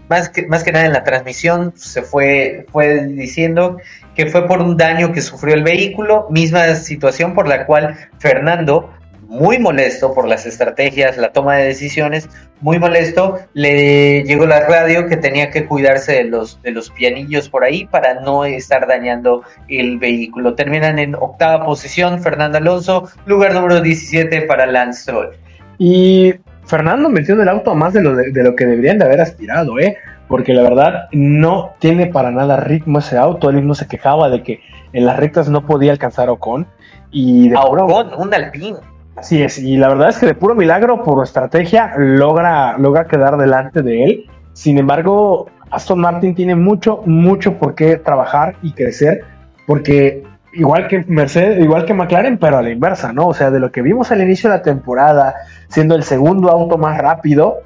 más 0.09 0.28
que, 0.28 0.47
más 0.47 0.64
que 0.64 0.73
nada 0.73 0.87
en 0.87 0.92
la 0.92 1.04
transmisión, 1.04 1.73
se 1.76 2.02
fue, 2.02 2.66
fue 2.73 3.06
diciendo 3.06 3.78
que 4.16 4.26
fue 4.26 4.47
por 4.47 4.61
un 4.61 4.76
daño 4.76 5.12
que 5.12 5.21
sufrió 5.21 5.54
el 5.54 5.62
vehículo, 5.62 6.26
misma 6.30 6.75
situación 6.75 7.35
por 7.35 7.47
la 7.49 7.66
cual 7.66 7.97
Fernando 8.18 8.92
muy 9.28 9.59
molesto 9.59 10.14
por 10.14 10.28
las 10.28 10.47
estrategias, 10.47 11.16
la 11.16 11.33
toma 11.33 11.57
de 11.57 11.64
decisiones, 11.64 12.28
muy 12.61 12.78
molesto, 12.78 13.38
le 13.52 14.23
llegó 14.25 14.47
la 14.47 14.61
radio 14.66 15.07
que 15.07 15.16
tenía 15.16 15.50
que 15.50 15.66
cuidarse 15.66 16.12
de 16.12 16.25
los, 16.25 16.61
de 16.62 16.71
los 16.71 16.90
pianillos 16.90 17.49
por 17.49 17.64
ahí 17.64 17.87
para 17.87 18.21
no 18.21 18.45
estar 18.45 18.87
dañando 18.87 19.43
el 19.69 19.99
vehículo. 19.99 20.54
Terminan 20.54 20.99
en 20.99 21.14
octava 21.14 21.64
posición 21.64 22.23
Fernando 22.23 22.59
Alonso, 22.59 23.09
lugar 23.26 23.54
número 23.54 23.81
17 23.81 24.43
para 24.43 24.66
Lance 24.66 25.02
Stroll. 25.02 25.31
Y 25.78 26.35
Fernando 26.66 27.09
metió 27.09 27.35
en 27.35 27.43
el 27.43 27.49
auto 27.49 27.73
a 27.73 27.75
más 27.75 27.93
de 27.93 28.02
lo, 28.02 28.14
de, 28.14 28.43
lo 28.43 28.54
que 28.54 28.66
deberían 28.66 28.99
de 28.99 29.04
haber 29.04 29.21
aspirado, 29.21 29.78
¿eh? 29.78 29.97
Porque 30.28 30.54
la 30.54 30.62
verdad 30.62 31.09
no 31.12 31.75
tiene 31.78 32.07
para 32.07 32.31
nada 32.31 32.57
ritmo 32.57 33.00
ese 33.00 33.19
auto. 33.19 33.50
Él 33.50 33.57
mismo 33.57 33.75
se 33.75 33.87
quejaba 33.87 34.31
de 34.31 34.43
que 34.43 34.61
en 34.93 35.04
las 35.04 35.19
rectas 35.19 35.50
no 35.50 35.66
podía 35.66 35.93
alcanzar 35.93 36.31
Ocon. 36.31 36.66
Y 37.11 37.50
de 37.50 37.57
a 37.57 37.61
Ocon, 37.61 38.14
un 38.16 38.33
Alpine. 38.33 38.94
Así 39.16 39.42
es, 39.42 39.59
y 39.59 39.76
la 39.76 39.88
verdad 39.88 40.09
es 40.09 40.18
que 40.18 40.26
de 40.26 40.35
puro 40.35 40.54
milagro, 40.54 41.02
por 41.02 41.23
estrategia, 41.23 41.94
logra, 41.97 42.76
logra 42.78 43.06
quedar 43.06 43.37
delante 43.37 43.83
de 43.83 44.04
él. 44.04 44.30
Sin 44.52 44.76
embargo, 44.78 45.47
Aston 45.71 46.00
Martin 46.00 46.35
tiene 46.35 46.56
mucho, 46.56 47.02
mucho 47.06 47.54
por 47.54 47.75
qué 47.75 47.97
trabajar 47.97 48.56
y 48.62 48.73
crecer, 48.73 49.25
porque 49.66 50.25
igual 50.52 50.88
que 50.88 51.04
Mercedes, 51.06 51.62
igual 51.62 51.85
que 51.85 51.94
McLaren, 51.94 52.38
pero 52.38 52.59
a 52.59 52.62
la 52.62 52.71
inversa, 52.71 53.12
¿no? 53.12 53.28
O 53.28 53.35
sea, 53.35 53.50
de 53.50 53.61
lo 53.61 53.71
que 53.71 53.83
vimos 53.83 54.11
al 54.11 54.23
inicio 54.23 54.50
de 54.50 54.56
la 54.56 54.62
temporada, 54.62 55.35
siendo 55.68 55.94
el 55.94 56.02
segundo 56.02 56.50
auto 56.50 56.78
más 56.78 56.99
rápido, 56.99 57.59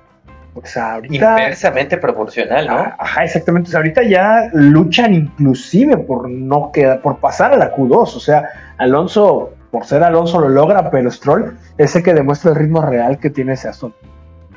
pues 0.54 0.76
ahorita. 0.76 1.14
Inversamente 1.38 1.98
proporcional, 1.98 2.66
¿no? 2.66 2.78
Ah, 2.78 2.96
ajá, 2.98 3.24
exactamente. 3.24 3.76
ahorita 3.76 4.02
ya 4.02 4.50
luchan 4.52 5.14
inclusive 5.14 5.96
por 5.98 6.28
no 6.28 6.72
quedar, 6.72 7.00
por 7.00 7.18
pasar 7.18 7.52
a 7.52 7.56
la 7.56 7.74
Q2. 7.74 7.92
O 7.92 8.20
sea, 8.20 8.44
Alonso 8.78 9.52
por 9.70 9.84
ser 9.84 10.02
Alonso 10.02 10.40
lo 10.40 10.48
logra, 10.48 10.90
pero 10.90 11.10
Stroll 11.10 11.56
es 11.76 11.94
el 11.96 12.02
que 12.02 12.14
demuestra 12.14 12.50
el 12.50 12.56
ritmo 12.56 12.80
real 12.82 13.18
que 13.18 13.30
tiene 13.30 13.52
ese 13.52 13.68
Aston. 13.68 13.94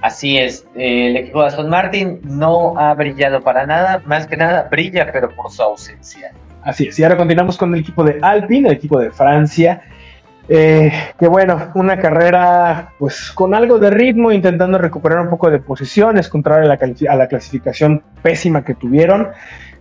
Así 0.01 0.37
es, 0.37 0.65
el 0.75 1.15
equipo 1.15 1.41
de 1.41 1.47
Aston 1.47 1.69
Martin 1.69 2.21
no 2.23 2.77
ha 2.77 2.93
brillado 2.95 3.41
para 3.41 3.67
nada, 3.67 4.01
más 4.05 4.25
que 4.25 4.35
nada 4.35 4.67
brilla, 4.69 5.11
pero 5.11 5.29
por 5.29 5.51
su 5.51 5.61
ausencia. 5.61 6.31
Así 6.63 6.87
es, 6.87 6.97
y 6.97 7.03
ahora 7.03 7.17
continuamos 7.17 7.57
con 7.57 7.73
el 7.73 7.81
equipo 7.81 8.03
de 8.03 8.17
Alpine, 8.21 8.69
el 8.69 8.75
equipo 8.75 8.99
de 8.99 9.11
Francia. 9.11 9.81
Eh, 10.49 10.91
que 11.17 11.27
bueno, 11.27 11.71
una 11.75 11.97
carrera 11.97 12.93
pues 12.99 13.31
con 13.31 13.53
algo 13.53 13.79
de 13.79 13.89
ritmo, 13.89 14.31
intentando 14.31 14.77
recuperar 14.77 15.19
un 15.19 15.29
poco 15.29 15.49
de 15.49 15.59
posiciones, 15.59 16.27
contrario 16.27 16.69
a 16.69 16.75
la, 16.75 17.11
a 17.11 17.15
la 17.15 17.27
clasificación 17.27 18.03
pésima 18.21 18.63
que 18.65 18.75
tuvieron. 18.75 19.29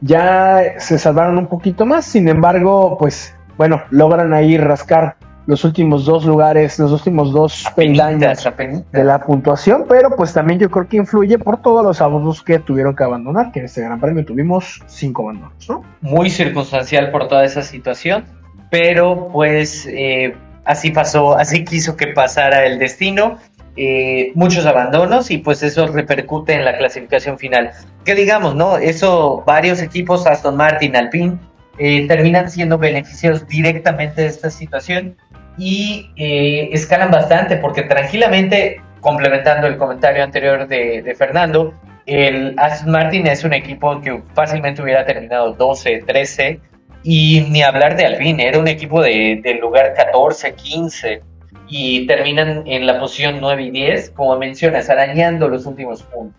Ya 0.01 0.79
se 0.79 0.99
salvaron 0.99 1.39
un 1.39 1.47
poquito 1.49 1.87
más, 1.87 2.05
sin 2.05 2.29
embargo, 2.29 2.97
pues 2.99 3.35
bueno, 3.61 3.83
logran 3.91 4.33
ahí 4.33 4.57
rascar 4.57 5.17
los 5.45 5.65
últimos 5.65 6.07
dos 6.07 6.25
lugares, 6.25 6.79
los 6.79 6.93
últimos 6.93 7.31
dos 7.31 7.67
peldaños 7.77 8.43
de 8.91 9.05
la 9.05 9.21
puntuación, 9.21 9.85
pero 9.87 10.17
pues 10.17 10.33
también 10.33 10.59
yo 10.59 10.71
creo 10.71 10.89
que 10.89 10.97
influye 10.97 11.39
por 11.39 11.61
todos 11.61 11.85
los 11.85 12.01
abusos 12.01 12.43
que 12.43 12.59
tuvieron 12.59 12.97
que 12.97 13.05
abandonar, 13.05 13.53
que 13.53 13.59
en 13.59 13.67
este 13.67 13.83
Gran 13.83 14.01
Premio 14.01 14.25
tuvimos 14.25 14.81
cinco 14.87 15.25
abandonos, 15.25 15.69
¿no? 15.69 15.85
Muy 16.01 16.31
circunstancial 16.31 17.11
por 17.11 17.29
toda 17.29 17.45
esa 17.45 17.61
situación, 17.63 18.25
pero 18.71 19.29
pues 19.31 19.87
eh, 19.91 20.35
así 20.65 20.91
pasó, 20.91 21.37
así 21.37 21.63
quiso 21.63 21.99
que 21.99 22.07
pasara 22.07 22.65
el 22.65 22.79
destino. 22.79 23.37
Eh, 23.77 24.33
muchos 24.35 24.65
abandonos 24.65 25.31
y 25.31 25.37
pues 25.39 25.63
eso 25.63 25.87
repercute 25.87 26.55
en 26.55 26.65
la 26.65 26.79
clasificación 26.79 27.39
final. 27.39 27.73
Que 28.07 28.15
digamos, 28.15 28.55
¿no? 28.55 28.79
Eso 28.79 29.45
varios 29.47 29.83
equipos, 29.83 30.27
Aston 30.27 30.57
Martin, 30.57 30.97
Alpine, 30.97 31.39
eh, 31.83 32.07
terminan 32.07 32.51
siendo 32.51 32.77
beneficiados 32.77 33.49
directamente 33.49 34.21
de 34.21 34.27
esta 34.27 34.51
situación 34.51 35.17
y 35.57 36.11
eh, 36.17 36.69
escalan 36.73 37.11
bastante 37.11 37.57
porque 37.57 37.85
tranquilamente, 37.85 38.83
complementando 39.01 39.67
el 39.67 39.79
comentario 39.79 40.23
anterior 40.23 40.69
de, 40.69 41.15
Fernando, 41.17 41.73
el 42.05 42.55
Aston 42.59 42.93
Martin 42.93 43.27
es 43.27 43.45
un 43.45 43.55
equipo 43.55 43.99
que 44.03 44.23
fácilmente 44.35 44.83
hubiera 44.83 45.07
terminado 45.07 45.55
12, 45.55 46.05
13 46.07 46.61
y 47.03 47.47
ni 47.49 47.63
hablar 47.63 47.97
de 47.97 48.05
Alpine, 48.05 48.47
era 48.47 48.59
un 48.59 48.69
equipo 48.69 49.01
de, 49.01 49.41
del 49.43 49.61
lugar 49.61 49.95
14, 49.95 50.53
15 50.53 51.23
y 51.67 52.07
terminan 52.07 52.65
en 52.67 52.87
la 52.87 53.01
posición 53.01 53.39
9 53.41 53.63
y 53.63 53.71
10, 53.71 54.11
como 54.11 54.37
mencionas, 54.37 54.91
arañando 54.91 55.49
los 55.49 55.65
últimos 55.65 56.03
puntos. 56.03 56.39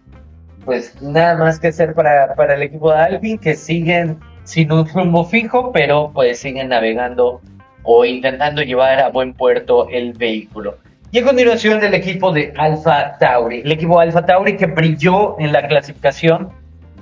Pues 0.66 1.02
nada 1.02 1.36
más 1.36 1.60
que 1.60 1.70
hacer 1.70 1.96
para, 1.96 2.36
para 2.36 2.54
el 2.54 2.62
equipo 2.62 2.92
de 2.92 3.00
Alpine, 3.00 3.40
que 3.40 3.56
siguen 3.56 4.20
sin 4.44 4.72
un 4.72 4.88
rumbo 4.88 5.26
fijo, 5.26 5.72
pero 5.72 6.12
pues 6.14 6.40
siguen 6.40 6.70
navegando 6.70 7.42
o 7.84 8.06
intentando 8.06 8.62
llevar 8.62 9.00
a 9.00 9.10
buen 9.10 9.34
puerto 9.34 9.88
el 9.90 10.14
vehículo. 10.14 10.78
Y 11.12 11.20
a 11.20 11.24
continuación 11.24 11.80
del 11.80 11.94
equipo 11.94 12.32
de 12.32 12.54
Alfa 12.56 13.18
Tauri, 13.18 13.62
el 13.62 13.72
equipo 13.72 14.00
Alfa 14.00 14.26
Tauri 14.26 14.56
que 14.56 14.68
brilló 14.68 15.38
en 15.40 15.52
la 15.52 15.68
clasificación, 15.68 16.50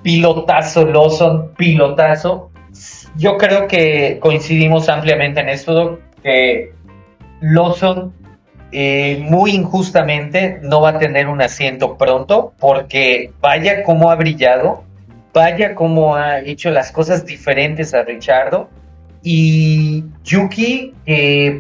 pilotazo 0.01 0.85
Lawson, 0.85 1.53
pilotazo. 1.55 2.49
Yo 3.17 3.37
creo 3.37 3.67
que 3.67 4.17
coincidimos 4.19 4.89
ampliamente 4.89 5.41
en 5.41 5.49
esto, 5.49 5.99
que 6.23 6.73
Lawson 7.41 8.13
eh, 8.71 9.19
muy 9.21 9.51
injustamente 9.51 10.59
no 10.61 10.81
va 10.81 10.89
a 10.89 10.99
tener 10.99 11.27
un 11.27 11.41
asiento 11.41 11.97
pronto, 11.97 12.53
porque 12.59 13.31
vaya 13.41 13.83
cómo 13.83 14.09
ha 14.09 14.15
brillado 14.15 14.83
vaya 15.33 15.75
cómo 15.75 16.15
ha 16.15 16.39
hecho 16.39 16.71
las 16.71 16.91
cosas 16.91 17.25
diferentes 17.25 17.93
a 17.93 18.03
Richardo. 18.03 18.69
Y 19.21 20.05
Yuki, 20.23 20.93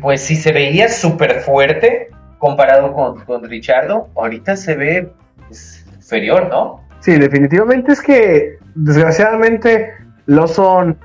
pues 0.01 0.21
si 0.21 0.35
se 0.35 0.51
veía 0.53 0.87
súper 0.89 1.41
fuerte 1.41 2.09
comparado 2.37 2.93
con, 2.93 3.19
con 3.25 3.43
Richardo, 3.43 4.07
ahorita 4.15 4.55
se 4.55 4.75
ve 4.75 5.11
pues, 5.47 5.85
inferior, 5.93 6.47
¿no? 6.49 6.81
Sí, 7.01 7.17
definitivamente 7.17 7.91
es 7.91 8.01
que 8.01 8.57
desgraciadamente 8.75 9.91
Lawson, 10.25 10.97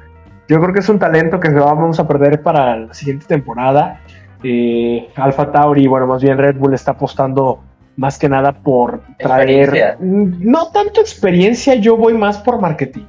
yo 0.48 0.60
creo 0.60 0.72
que 0.72 0.80
es 0.80 0.88
un 0.88 0.98
talento 0.98 1.40
que 1.40 1.48
vamos 1.50 1.98
a 1.98 2.06
perder 2.06 2.42
para 2.42 2.76
la 2.76 2.94
siguiente 2.94 3.26
temporada. 3.26 4.00
Eh, 4.42 5.08
Alfa 5.16 5.50
Tauri, 5.50 5.86
bueno, 5.86 6.06
más 6.06 6.22
bien 6.22 6.36
Red 6.36 6.56
Bull 6.56 6.74
está 6.74 6.92
apostando 6.92 7.62
más 7.96 8.18
que 8.18 8.28
nada 8.28 8.52
por 8.52 9.02
traer, 9.18 9.96
no 10.00 10.68
tanto 10.68 11.00
experiencia, 11.00 11.74
yo 11.74 11.96
voy 11.96 12.14
más 12.14 12.38
por 12.38 12.60
marketing. 12.60 13.04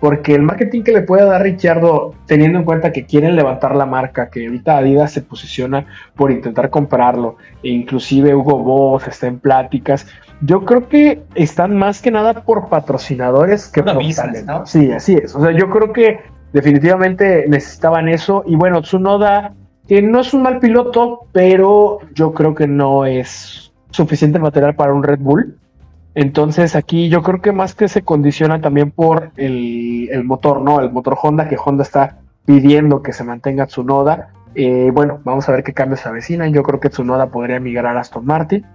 Porque 0.00 0.34
el 0.34 0.40
marketing 0.40 0.82
que 0.82 0.92
le 0.92 1.02
puede 1.02 1.26
dar 1.26 1.42
Richardo, 1.42 2.14
teniendo 2.26 2.58
en 2.58 2.64
cuenta 2.64 2.90
que 2.90 3.04
quieren 3.04 3.36
levantar 3.36 3.76
la 3.76 3.84
marca, 3.84 4.30
que 4.30 4.46
ahorita 4.46 4.78
Adidas 4.78 5.12
se 5.12 5.20
posiciona 5.20 5.84
por 6.16 6.30
intentar 6.30 6.70
comprarlo, 6.70 7.36
e 7.62 7.68
inclusive 7.68 8.34
Hugo 8.34 8.58
Boss 8.60 9.06
está 9.08 9.26
en 9.26 9.38
pláticas, 9.38 10.06
yo 10.40 10.64
creo 10.64 10.88
que 10.88 11.22
están 11.34 11.76
más 11.76 12.00
que 12.00 12.10
nada 12.10 12.32
por 12.32 12.70
patrocinadores 12.70 13.68
que 13.68 13.82
por 13.82 14.02
¿no? 14.46 14.64
Sí, 14.64 14.90
así 14.90 15.16
es. 15.16 15.34
O 15.34 15.42
sea, 15.42 15.52
yo 15.52 15.68
creo 15.68 15.92
que 15.92 16.20
definitivamente 16.54 17.44
necesitaban 17.46 18.08
eso. 18.08 18.42
Y 18.46 18.56
bueno, 18.56 18.80
Tsunoda, 18.80 19.52
que 19.86 20.00
no 20.00 20.20
es 20.20 20.32
un 20.32 20.42
mal 20.42 20.60
piloto, 20.60 21.26
pero 21.32 21.98
yo 22.14 22.32
creo 22.32 22.54
que 22.54 22.66
no 22.66 23.04
es 23.04 23.69
suficiente 23.90 24.38
material 24.38 24.74
para 24.74 24.92
un 24.92 25.02
Red 25.02 25.20
Bull. 25.20 25.56
Entonces 26.14 26.74
aquí 26.74 27.08
yo 27.08 27.22
creo 27.22 27.40
que 27.40 27.52
más 27.52 27.74
que 27.74 27.88
se 27.88 28.02
condiciona 28.02 28.60
también 28.60 28.90
por 28.90 29.30
el, 29.36 30.08
motor, 30.24 30.60
¿no? 30.60 30.80
El 30.80 30.90
motor 30.90 31.16
Honda, 31.20 31.48
que 31.48 31.56
Honda 31.56 31.82
está 31.82 32.18
pidiendo 32.44 33.02
que 33.02 33.12
se 33.12 33.24
mantenga 33.24 33.66
Tsunoda. 33.66 34.30
Eh, 34.54 34.90
bueno, 34.92 35.20
vamos 35.24 35.48
a 35.48 35.52
ver 35.52 35.62
qué 35.62 35.72
cambios 35.72 36.00
se 36.00 36.08
avecinan. 36.08 36.52
Yo 36.52 36.62
creo 36.62 36.80
que 36.80 36.88
Tsunoda 36.88 37.30
podría 37.30 37.60
migrar 37.60 37.96
a 37.96 38.00
Aston 38.00 38.26
Martin. 38.26 38.66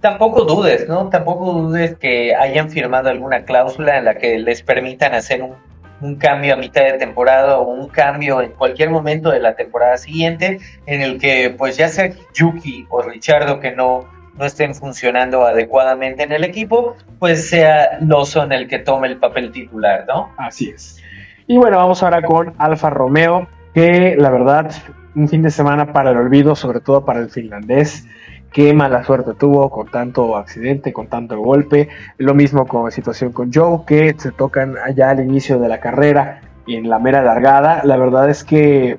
Tampoco 0.00 0.44
dudes, 0.44 0.88
¿no? 0.88 1.08
Tampoco 1.08 1.52
dudes 1.52 1.96
que 1.96 2.32
hayan 2.34 2.70
firmado 2.70 3.08
alguna 3.08 3.42
cláusula 3.42 3.98
en 3.98 4.04
la 4.04 4.14
que 4.14 4.38
les 4.38 4.62
permitan 4.62 5.12
hacer 5.14 5.42
un, 5.42 5.54
un 6.00 6.16
cambio 6.16 6.54
a 6.54 6.56
mitad 6.56 6.84
de 6.84 6.92
temporada 6.92 7.58
o 7.58 7.68
un 7.68 7.88
cambio 7.88 8.40
en 8.40 8.52
cualquier 8.52 8.90
momento 8.90 9.30
de 9.30 9.40
la 9.40 9.56
temporada 9.56 9.96
siguiente 9.96 10.60
en 10.86 11.00
el 11.00 11.18
que 11.18 11.54
pues 11.56 11.76
ya 11.76 11.88
sea 11.88 12.12
Yuki 12.34 12.86
o 12.88 13.02
Richardo 13.02 13.58
que 13.58 13.72
no 13.72 14.06
no 14.38 14.44
estén 14.44 14.74
funcionando 14.74 15.44
adecuadamente 15.44 16.22
en 16.22 16.32
el 16.32 16.44
equipo, 16.44 16.96
pues 17.18 17.48
sea 17.48 17.98
Lawson 18.00 18.52
el 18.52 18.68
que 18.68 18.78
tome 18.78 19.08
el 19.08 19.16
papel 19.16 19.50
titular, 19.50 20.04
¿no? 20.06 20.30
Así 20.36 20.70
es. 20.70 21.02
Y 21.46 21.56
bueno, 21.56 21.78
vamos 21.78 22.02
ahora 22.02 22.22
con 22.22 22.54
Alfa 22.58 22.90
Romeo, 22.90 23.48
que 23.74 24.16
la 24.18 24.30
verdad, 24.30 24.70
un 25.14 25.28
fin 25.28 25.42
de 25.42 25.50
semana 25.50 25.92
para 25.92 26.10
el 26.10 26.16
olvido, 26.16 26.54
sobre 26.54 26.80
todo 26.80 27.04
para 27.04 27.20
el 27.20 27.30
finlandés. 27.30 28.06
Qué 28.52 28.72
mala 28.72 29.04
suerte 29.04 29.34
tuvo 29.34 29.70
con 29.70 29.90
tanto 29.90 30.36
accidente, 30.36 30.92
con 30.92 31.08
tanto 31.08 31.38
golpe. 31.38 31.88
Lo 32.16 32.34
mismo 32.34 32.66
con 32.66 32.84
la 32.84 32.90
situación 32.90 33.32
con 33.32 33.52
Joe, 33.52 33.80
que 33.86 34.14
se 34.18 34.30
tocan 34.30 34.76
allá 34.78 35.10
al 35.10 35.20
inicio 35.20 35.58
de 35.58 35.68
la 35.68 35.80
carrera 35.80 36.40
y 36.66 36.76
en 36.76 36.88
la 36.88 36.98
mera 36.98 37.22
largada. 37.22 37.82
La 37.84 37.96
verdad 37.96 38.30
es 38.30 38.44
que 38.44 38.98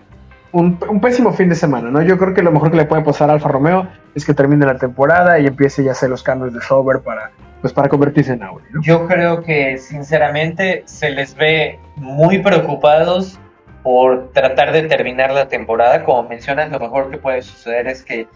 un, 0.51 0.77
pésimo 1.01 1.31
fin 1.34 1.50
de 1.50 1.55
semana, 1.55 1.89
¿no? 1.91 2.01
Yo 2.01 2.17
creo 2.17 2.34
que 2.34 2.41
lo 2.41 2.51
mejor 2.51 2.72
que 2.72 2.77
le 2.77 2.86
puede 2.86 3.03
pasar 3.03 3.29
a 3.29 3.34
Alfa 3.34 3.50
Romeo 3.50 3.88
es 4.15 4.25
que 4.25 4.33
termine 4.33 4.65
la 4.65 4.77
temporada 4.77 5.39
y 5.39 5.47
empiece 5.47 5.83
ya 5.83 5.89
a 5.89 5.93
hacer 5.93 6.09
los 6.09 6.23
cambios 6.23 6.53
de 6.53 6.61
software 6.61 6.99
para, 6.99 7.31
pues, 7.61 7.73
para 7.73 7.89
convertirse 7.89 8.33
en 8.33 8.43
Audi, 8.43 8.63
Yo 8.81 9.07
creo 9.07 9.41
que 9.43 9.77
sinceramente 9.77 10.83
se 10.85 11.11
les 11.11 11.35
ve 11.35 11.79
muy 11.95 12.39
preocupados 12.39 13.39
por 13.83 14.31
tratar 14.33 14.71
de 14.71 14.83
terminar 14.83 15.31
la 15.31 15.47
temporada. 15.47 16.03
Como 16.03 16.27
mencionas, 16.27 16.69
lo 16.71 16.79
mejor 16.79 17.09
que 17.11 17.17
puede 17.17 17.41
suceder 17.41 17.87
es 17.87 18.03
que 18.03 18.27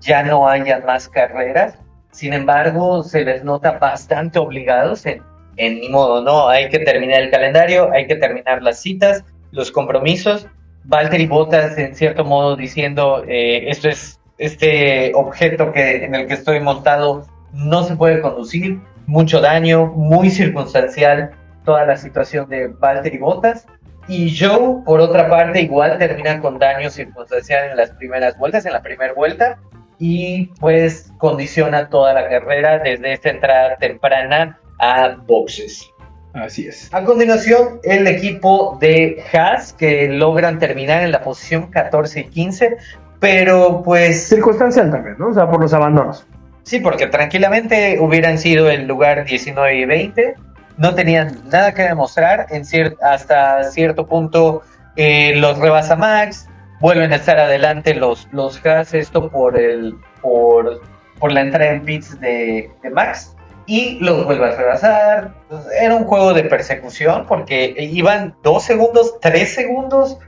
ya 0.00 0.22
no 0.22 0.48
haya 0.48 0.80
más 0.80 1.08
carreras. 1.08 1.78
Sin 2.10 2.32
embargo, 2.32 3.02
se 3.02 3.24
les 3.24 3.42
nota 3.42 3.78
bastante 3.78 4.38
obligados 4.38 5.06
en, 5.06 5.22
en 5.56 5.80
ni 5.80 5.88
modo, 5.88 6.22
no, 6.22 6.48
hay 6.48 6.68
que 6.68 6.78
terminar 6.78 7.22
el 7.22 7.30
calendario, 7.30 7.90
hay 7.90 8.06
que 8.06 8.16
terminar 8.16 8.62
las 8.62 8.80
citas, 8.80 9.24
los 9.50 9.70
compromisos. 9.70 10.46
Valtteri 10.84 11.26
Bottas, 11.26 11.78
en 11.78 11.94
cierto 11.94 12.24
modo, 12.24 12.56
diciendo, 12.56 13.24
eh, 13.28 13.70
esto 13.70 13.88
es 13.88 14.20
este 14.42 15.12
objeto 15.14 15.72
que, 15.72 16.04
en 16.04 16.14
el 16.14 16.26
que 16.26 16.34
estoy 16.34 16.60
montado, 16.60 17.26
no 17.52 17.84
se 17.84 17.96
puede 17.96 18.20
conducir, 18.20 18.80
mucho 19.06 19.40
daño, 19.40 19.86
muy 19.86 20.30
circunstancial 20.30 21.32
toda 21.64 21.84
la 21.86 21.96
situación 21.96 22.48
de 22.48 22.68
Valtteri 22.68 23.18
Bottas. 23.18 23.66
Y 24.08 24.36
Joe, 24.36 24.82
por 24.84 25.00
otra 25.00 25.28
parte, 25.28 25.60
igual 25.60 25.98
termina 25.98 26.40
con 26.40 26.58
daño 26.58 26.90
circunstancial 26.90 27.70
en 27.70 27.76
las 27.76 27.90
primeras 27.90 28.36
vueltas, 28.36 28.66
en 28.66 28.72
la 28.72 28.82
primera 28.82 29.12
vuelta, 29.12 29.58
y 29.98 30.46
pues 30.58 31.12
condiciona 31.18 31.88
toda 31.88 32.12
la 32.12 32.28
carrera 32.28 32.78
desde 32.80 33.12
esta 33.12 33.30
entrada 33.30 33.76
temprana 33.76 34.58
a 34.80 35.16
boxes. 35.26 35.88
Así 36.34 36.66
es. 36.66 36.92
A 36.92 37.04
continuación, 37.04 37.78
el 37.84 38.06
equipo 38.06 38.78
de 38.80 39.22
Haas, 39.32 39.74
que 39.74 40.08
logran 40.08 40.58
terminar 40.58 41.02
en 41.02 41.12
la 41.12 41.22
posición 41.22 41.70
14 41.70 42.20
y 42.20 42.24
15, 42.24 42.76
pero 43.22 43.82
pues... 43.84 44.24
Circunstancial 44.28 44.90
también, 44.90 45.14
¿no? 45.16 45.28
O 45.28 45.32
sea, 45.32 45.48
por 45.48 45.60
los 45.60 45.72
abandonos. 45.72 46.26
Sí, 46.64 46.80
porque 46.80 47.06
tranquilamente 47.06 47.98
hubieran 48.00 48.36
sido 48.36 48.68
el 48.68 48.88
lugar 48.88 49.24
19 49.24 49.76
y 49.76 49.84
20, 49.84 50.34
no 50.76 50.96
tenían 50.96 51.38
nada 51.48 51.72
que 51.72 51.82
demostrar, 51.82 52.46
en 52.50 52.64
hasta 53.00 53.62
cierto 53.70 54.08
punto 54.08 54.62
eh, 54.96 55.36
los 55.36 55.56
rebasa 55.58 55.94
Max, 55.94 56.48
vuelven 56.80 57.12
a 57.12 57.16
estar 57.16 57.38
adelante 57.38 57.94
los, 57.94 58.26
los 58.32 58.64
Haas, 58.66 58.92
esto 58.92 59.30
por, 59.30 59.56
el, 59.56 59.94
por, 60.20 60.80
por 61.20 61.30
la 61.30 61.42
entrada 61.42 61.74
en 61.74 61.84
pits 61.84 62.18
de, 62.18 62.72
de 62.82 62.90
Max, 62.90 63.36
y 63.66 64.00
los 64.00 64.24
vuelve 64.24 64.46
a 64.46 64.56
rebasar. 64.56 65.34
Era 65.80 65.94
un 65.94 66.06
juego 66.06 66.34
de 66.34 66.42
persecución 66.42 67.26
porque 67.28 67.72
iban 67.78 68.34
dos 68.42 68.64
segundos, 68.64 69.20
tres 69.20 69.54
segundos 69.54 70.18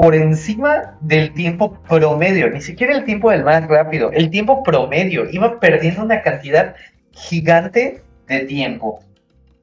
por 0.00 0.14
encima 0.14 0.94
del 1.02 1.34
tiempo 1.34 1.78
promedio, 1.86 2.48
ni 2.48 2.62
siquiera 2.62 2.96
el 2.96 3.04
tiempo 3.04 3.30
del 3.30 3.44
más 3.44 3.68
rápido, 3.68 4.10
el 4.12 4.30
tiempo 4.30 4.62
promedio. 4.62 5.28
Iban 5.30 5.60
perdiendo 5.60 6.02
una 6.02 6.22
cantidad 6.22 6.74
gigante 7.10 8.00
de 8.26 8.40
tiempo. 8.40 9.00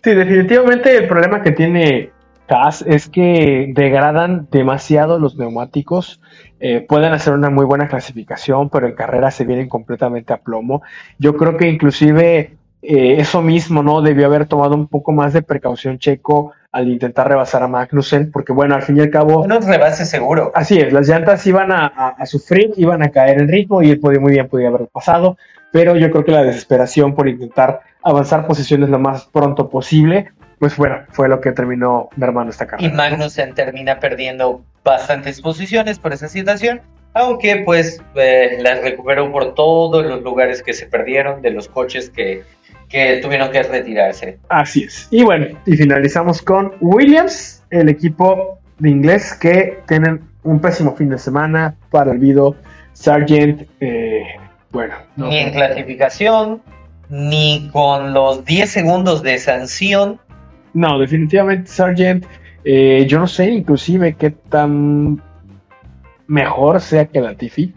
Sí, 0.04 0.14
definitivamente 0.14 0.96
el 0.96 1.08
problema 1.08 1.42
que 1.42 1.54
tiene 1.54 2.12
Taz 2.46 2.84
es 2.86 3.10
que 3.10 3.72
degradan 3.74 4.48
demasiado 4.52 5.18
los 5.18 5.38
neumáticos. 5.38 6.22
Eh, 6.60 6.86
pueden 6.88 7.14
hacer 7.14 7.34
una 7.34 7.50
muy 7.50 7.66
buena 7.66 7.88
clasificación, 7.88 8.70
pero 8.70 8.86
en 8.86 8.94
carrera 8.94 9.32
se 9.32 9.44
vienen 9.44 9.68
completamente 9.68 10.34
a 10.34 10.38
plomo. 10.38 10.84
Yo 11.18 11.36
creo 11.36 11.58
que 11.58 11.68
inclusive 11.68 12.58
eh, 12.82 13.16
eso 13.20 13.42
mismo, 13.42 13.82
¿no? 13.82 14.02
Debió 14.02 14.28
haber 14.28 14.46
tomado 14.46 14.76
un 14.76 14.88
poco 14.88 15.12
más 15.12 15.34
de 15.34 15.42
precaución 15.42 15.98
Checo 16.00 16.54
al 16.72 16.90
intentar 16.90 17.28
rebasar 17.28 17.64
a 17.64 17.68
Magnussen, 17.68 18.32
porque 18.32 18.54
bueno, 18.54 18.76
al 18.76 18.84
fin 18.84 18.98
y 18.98 19.02
al 19.02 19.10
cabo... 19.10 19.48
No 19.48 19.60
rebase 19.60 20.06
seguro. 20.06 20.52
Así 20.54 20.78
es, 20.78 20.94
las 20.94 21.08
llantas 21.08 21.46
iban 21.48 21.72
a, 21.72 22.16
sufrir, 22.26 22.72
iban 22.78 23.02
a 23.02 23.10
caer 23.10 23.42
en 23.42 23.48
ritmo 23.48 23.82
y 23.82 23.90
él 23.90 24.00
podía, 24.00 24.20
muy 24.20 24.34
bien 24.34 24.48
podía 24.48 24.68
haber 24.68 24.88
pasado, 24.88 25.38
pero 25.72 25.96
yo 25.96 26.12
creo 26.12 26.24
que 26.24 26.32
la 26.32 26.44
desesperación 26.44 27.16
por 27.16 27.28
intentar 27.28 27.82
avanzar 28.04 28.46
posiciones 28.46 28.90
lo 28.90 29.00
más 29.00 29.26
pronto 29.26 29.70
posible, 29.70 30.30
pues 30.60 30.78
bueno, 30.78 31.00
fue 31.10 31.28
lo 31.30 31.42
que 31.42 31.52
terminó 31.52 32.10
mermando 32.16 32.52
esta 32.52 32.68
carrera. 32.68 32.88
Y 32.88 32.96
Magnussen 32.96 33.56
termina 33.56 34.00
perdiendo 34.00 34.62
bastantes 34.84 35.42
posiciones 35.42 36.00
por 36.00 36.14
esa 36.14 36.28
situación, 36.28 36.82
aunque 37.14 37.64
pues 37.66 38.02
eh, 38.16 38.60
las 38.62 38.82
recuperó 38.82 39.32
por 39.32 39.56
todos 39.56 40.06
los 40.06 40.22
lugares 40.22 40.62
que 40.62 40.74
se 40.74 40.86
perdieron, 40.86 41.42
de 41.42 41.52
los 41.52 41.68
coches 41.68 42.10
que 42.10 42.44
que 42.90 43.18
tuvieron 43.18 43.52
que 43.52 43.64
retirarse. 43.64 44.40
Así 44.50 44.84
es. 44.84 45.08
Y 45.12 45.24
bueno, 45.24 45.48
y 45.66 45.76
finalizamos 45.76 46.42
con 46.42 46.74
Williams, 46.80 47.64
el 47.70 47.90
equipo 47.90 48.60
de 48.80 48.90
inglés 48.90 49.34
que 49.34 49.80
tienen 49.88 50.22
un 50.44 50.60
pésimo 50.60 50.96
fin 50.96 51.10
de 51.10 51.18
semana 51.18 51.76
para 51.92 52.12
el 52.12 52.20
video. 52.20 52.56
Sargent, 52.94 53.68
eh, 53.80 54.24
bueno. 54.72 54.96
Ni 55.18 55.38
en 55.38 55.52
clasificación, 55.52 56.62
ni 57.10 57.70
con 57.72 58.14
los 58.14 58.44
10 58.46 58.70
segundos 58.70 59.22
de 59.22 59.38
sanción. 59.38 60.20
No, 60.74 60.98
definitivamente 61.00 61.70
Sargent, 61.70 62.26
eh, 62.64 63.06
yo 63.08 63.20
no 63.20 63.28
sé 63.28 63.52
inclusive 63.52 64.16
qué 64.16 64.32
tan 64.32 65.22
mejor 66.28 66.82
sea 66.82 67.06
que 67.06 67.22
la 67.22 67.36
Tiffy. 67.36 67.74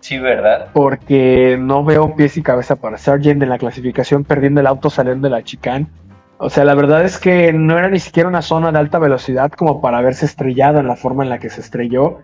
Sí, 0.00 0.18
¿verdad? 0.18 0.68
Porque 0.72 1.56
no 1.58 1.84
veo 1.84 2.14
pies 2.16 2.36
y 2.36 2.42
cabeza 2.42 2.76
para 2.76 2.98
Sargent 2.98 3.42
en 3.42 3.48
la 3.48 3.58
clasificación 3.58 4.24
perdiendo 4.24 4.60
el 4.60 4.66
auto 4.66 4.90
saliendo 4.90 5.28
de 5.28 5.32
la 5.32 5.42
chicane. 5.42 5.86
O 6.38 6.48
sea, 6.48 6.64
la 6.64 6.74
verdad 6.74 7.04
es 7.04 7.18
que 7.18 7.52
no 7.52 7.78
era 7.78 7.90
ni 7.90 7.98
siquiera 7.98 8.28
una 8.28 8.40
zona 8.40 8.72
de 8.72 8.78
alta 8.78 8.98
velocidad 8.98 9.52
como 9.52 9.82
para 9.82 9.98
haberse 9.98 10.24
estrellado 10.24 10.80
en 10.80 10.86
la 10.86 10.96
forma 10.96 11.22
en 11.22 11.28
la 11.28 11.38
que 11.38 11.50
se 11.50 11.60
estrelló. 11.60 12.20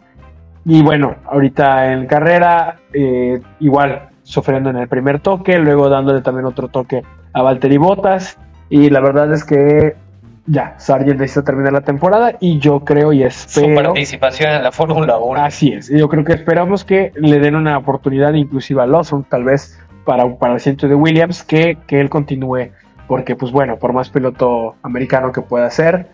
Y 0.65 0.83
bueno, 0.83 1.17
ahorita 1.27 1.93
en 1.93 2.07
carrera, 2.07 2.79
eh, 2.95 3.41
igual 3.61 4.09
sufriendo 4.23 4.71
en 4.71 4.77
el 4.77 4.89
primer 4.89 5.21
toque, 5.21 5.59
luego 5.59 5.89
dándole 5.91 6.23
también 6.23 6.47
otro 6.47 6.69
toque 6.69 7.03
a 7.33 7.43
Valtteri 7.43 7.77
Bottas. 7.77 8.39
Y 8.71 8.89
la 8.91 9.01
verdad 9.01 9.33
es 9.33 9.45
que 9.45 9.97
ya, 10.47 10.75
Sargent 10.79 11.19
necesita 11.19 11.45
terminar 11.45 11.73
la 11.73 11.81
temporada 11.81 12.37
y 12.39 12.59
yo 12.59 12.81
creo 12.81 13.13
y 13.13 13.25
espero... 13.25 13.69
Su 13.69 13.75
participación 13.75 14.53
en 14.53 14.63
la 14.63 14.73
Fórmula 14.73 15.19
1. 15.19 15.41
Así 15.41 15.73
es, 15.73 15.89
yo 15.89 16.09
creo 16.09 16.25
que 16.25 16.35
esperamos 16.35 16.85
que 16.85 17.13
le 17.17 17.39
den 17.41 17.57
una 17.57 17.77
oportunidad 17.79 18.33
inclusive 18.35 18.83
a 18.83 18.87
Lawson, 18.87 19.25
tal 19.25 19.45
vez 19.45 19.79
para, 20.05 20.37
para 20.37 20.55
el 20.55 20.61
centro 20.61 20.89
de 20.89 20.95
Williams, 20.95 21.43
que, 21.43 21.79
que 21.87 22.01
él 22.01 22.09
continúe, 22.09 22.71
porque 23.09 23.35
pues 23.35 23.51
bueno, 23.51 23.77
por 23.79 23.93
más 23.93 24.09
piloto 24.09 24.77
americano 24.83 25.33
que 25.33 25.43
pueda 25.43 25.69
ser... 25.71 26.07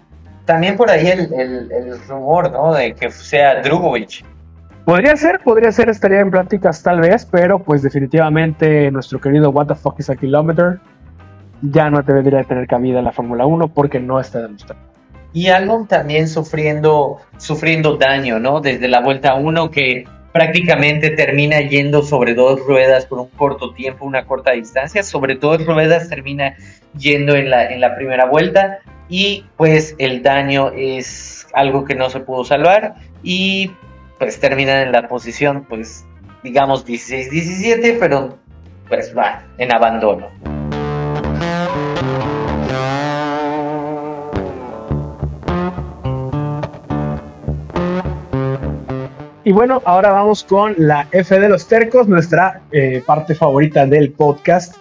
También 0.47 0.77
por 0.77 0.91
ahí 0.91 1.07
el, 1.07 1.33
el, 1.33 2.01
rumor, 2.09 2.51
¿no? 2.51 2.75
De 2.75 2.95
que 2.95 3.11
sea 3.13 3.63
Drugovic. 3.63 4.25
Podría 4.85 5.15
ser, 5.15 5.39
podría 5.45 5.71
ser, 5.71 5.89
estaría 5.89 6.19
en 6.19 6.33
pláticas 6.33 6.83
tal 6.83 7.01
vez, 7.01 7.25
pero 7.25 7.61
pues 7.61 7.83
definitivamente 7.83 8.91
nuestro 8.91 9.21
querido 9.21 9.51
What 9.51 9.69
the 9.69 9.77
fuck 9.77 10.01
is 10.01 10.11
a 10.11 10.17
kilometer 10.17 10.81
ya 11.63 11.89
no 11.91 12.03
debería 12.03 12.43
tener 12.45 12.67
cabida 12.67 12.99
en 12.99 13.05
la 13.05 13.13
Fórmula 13.13 13.47
1 13.47 13.69
porque 13.69 14.01
no 14.01 14.21
está 14.21 14.43
demostrado. 14.43 14.81
Y 15.33 15.49
Albon 15.49 15.87
también 15.87 16.29
sufriendo, 16.29 17.19
sufriendo 17.39 17.97
daño, 17.97 18.39
¿no? 18.39 18.61
Desde 18.61 18.89
la 18.89 19.01
vuelta 19.01 19.35
1 19.35 19.71
que 19.71 20.05
prácticamente 20.33 21.11
termina 21.11 21.61
yendo 21.61 22.03
sobre 22.03 22.35
dos 22.35 22.61
ruedas 22.67 23.07
por 23.07 23.19
un 23.19 23.29
corto 23.29 23.73
tiempo, 23.73 24.05
una 24.05 24.25
corta 24.25 24.53
distancia, 24.53 25.03
sobre 25.03 25.37
dos 25.37 25.65
ruedas 25.65 26.09
termina 26.09 26.57
yendo 26.99 27.35
en 27.37 27.51
la, 27.51 27.67
en 27.67 27.81
la 27.81 27.95
primera 27.95 28.27
vuelta 28.27 28.79
y 29.09 29.45
pues 29.57 29.95
el 29.99 30.23
daño 30.23 30.71
es 30.75 31.47
algo 31.53 31.85
que 31.85 31.95
no 31.95 32.09
se 32.09 32.21
pudo 32.21 32.45
salvar 32.45 32.95
y 33.23 33.71
pues 34.19 34.41
termina 34.41 34.83
en 34.83 34.93
la 34.93 35.09
posición 35.09 35.67
pues 35.69 36.07
digamos 36.43 36.87
16-17 36.87 37.97
pero 38.01 38.39
pues 38.89 39.15
va 39.17 39.45
en 39.59 39.73
abandono. 39.73 40.62
Y 49.45 49.51
bueno, 49.51 49.83
ahora 49.85 50.13
vamos 50.13 50.45
con 50.45 50.75
la 50.79 51.09
F 51.11 51.39
de 51.41 51.49
los 51.49 51.67
tercos, 51.67 52.07
nuestra 52.07 52.61
eh, 52.71 53.03
parte 53.05 53.35
favorita 53.35 53.87
del 53.87 54.13
podcast. 54.13 54.77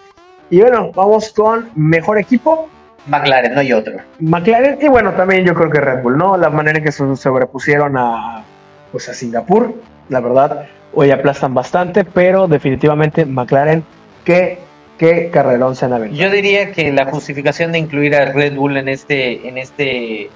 Y 0.52 0.62
bueno, 0.62 0.91
vamos 0.91 1.32
con 1.32 1.71
mejor 1.76 2.19
equipo. 2.19 2.69
McLaren, 3.08 3.56
no 3.56 3.62
hay 3.62 3.74
otro. 3.74 3.93
McLaren, 4.19 4.78
y 4.80 4.88
bueno, 4.88 5.13
también 5.13 5.45
yo 5.45 5.56
creo 5.56 5.71
que 5.71 5.82
Red 5.82 6.04
Bull, 6.04 6.15
¿no? 6.15 6.38
La 6.38 6.52
manera 6.52 6.78
en 6.78 6.84
que 6.84 6.91
se 6.91 7.15
sobrepusieron 7.15 7.97
a, 7.97 8.43
pues 8.91 9.10
a 9.10 9.15
Singapur, 9.15 9.74
la 10.10 10.19
verdad, 10.19 10.67
hoy 10.93 11.10
aplastan 11.10 11.56
bastante, 11.56 12.04
pero 12.04 12.47
definitivamente 12.47 13.26
McLaren, 13.26 13.84
qué, 14.26 14.60
qué 15.00 15.32
carrerón 15.32 15.76
se 15.76 15.86
han 15.86 15.93
aventado. 15.93 16.21
Yo 16.21 16.30
diría 16.30 16.71
que 16.71 16.91
la 16.91 17.06
justificación 17.06 17.71
de 17.71 17.80
incluir 17.80 18.15
a 18.15 18.26
Red 18.26 18.56
Bull 18.56 18.78
en 18.78 18.89
este, 18.89 19.47
en 19.47 19.58
este 19.58 20.30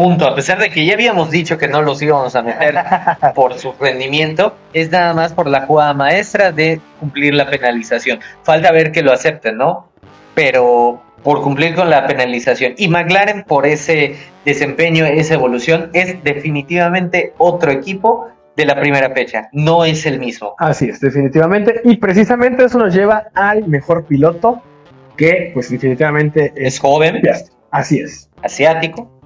punto, 0.00 0.26
a 0.26 0.34
pesar 0.34 0.58
de 0.58 0.70
que 0.70 0.86
ya 0.86 0.94
habíamos 0.94 1.30
dicho 1.30 1.58
que 1.58 1.68
no 1.68 1.82
los 1.82 2.00
íbamos 2.00 2.34
a 2.34 2.40
meter 2.40 2.74
por 3.34 3.58
su 3.58 3.74
rendimiento, 3.78 4.56
es 4.72 4.90
nada 4.90 5.12
más 5.12 5.34
por 5.34 5.46
la 5.46 5.66
jugada 5.66 5.92
maestra 5.92 6.52
de 6.52 6.80
cumplir 6.98 7.34
la 7.34 7.50
penalización. 7.50 8.18
Falta 8.42 8.72
ver 8.72 8.92
que 8.92 9.02
lo 9.02 9.12
acepten, 9.12 9.58
¿no? 9.58 9.90
Pero 10.32 11.02
por 11.22 11.42
cumplir 11.42 11.74
con 11.74 11.90
la 11.90 12.06
penalización. 12.06 12.72
Y 12.78 12.88
McLaren 12.88 13.44
por 13.44 13.66
ese 13.66 14.16
desempeño, 14.46 15.04
esa 15.04 15.34
evolución, 15.34 15.90
es 15.92 16.24
definitivamente 16.24 17.34
otro 17.36 17.70
equipo 17.70 18.28
de 18.56 18.64
la 18.64 18.80
primera 18.80 19.10
fecha, 19.10 19.50
no 19.52 19.84
es 19.84 20.06
el 20.06 20.18
mismo. 20.18 20.54
Así 20.56 20.88
es, 20.88 21.00
definitivamente. 21.00 21.82
Y 21.84 21.98
precisamente 21.98 22.64
eso 22.64 22.78
nos 22.78 22.94
lleva 22.94 23.26
al 23.34 23.68
mejor 23.68 24.06
piloto, 24.06 24.62
que 25.18 25.50
pues 25.52 25.68
definitivamente 25.68 26.54
es, 26.56 26.78
joven. 26.78 27.20
Así 27.70 28.00
es. 28.00 28.30
Asiático 28.42 29.19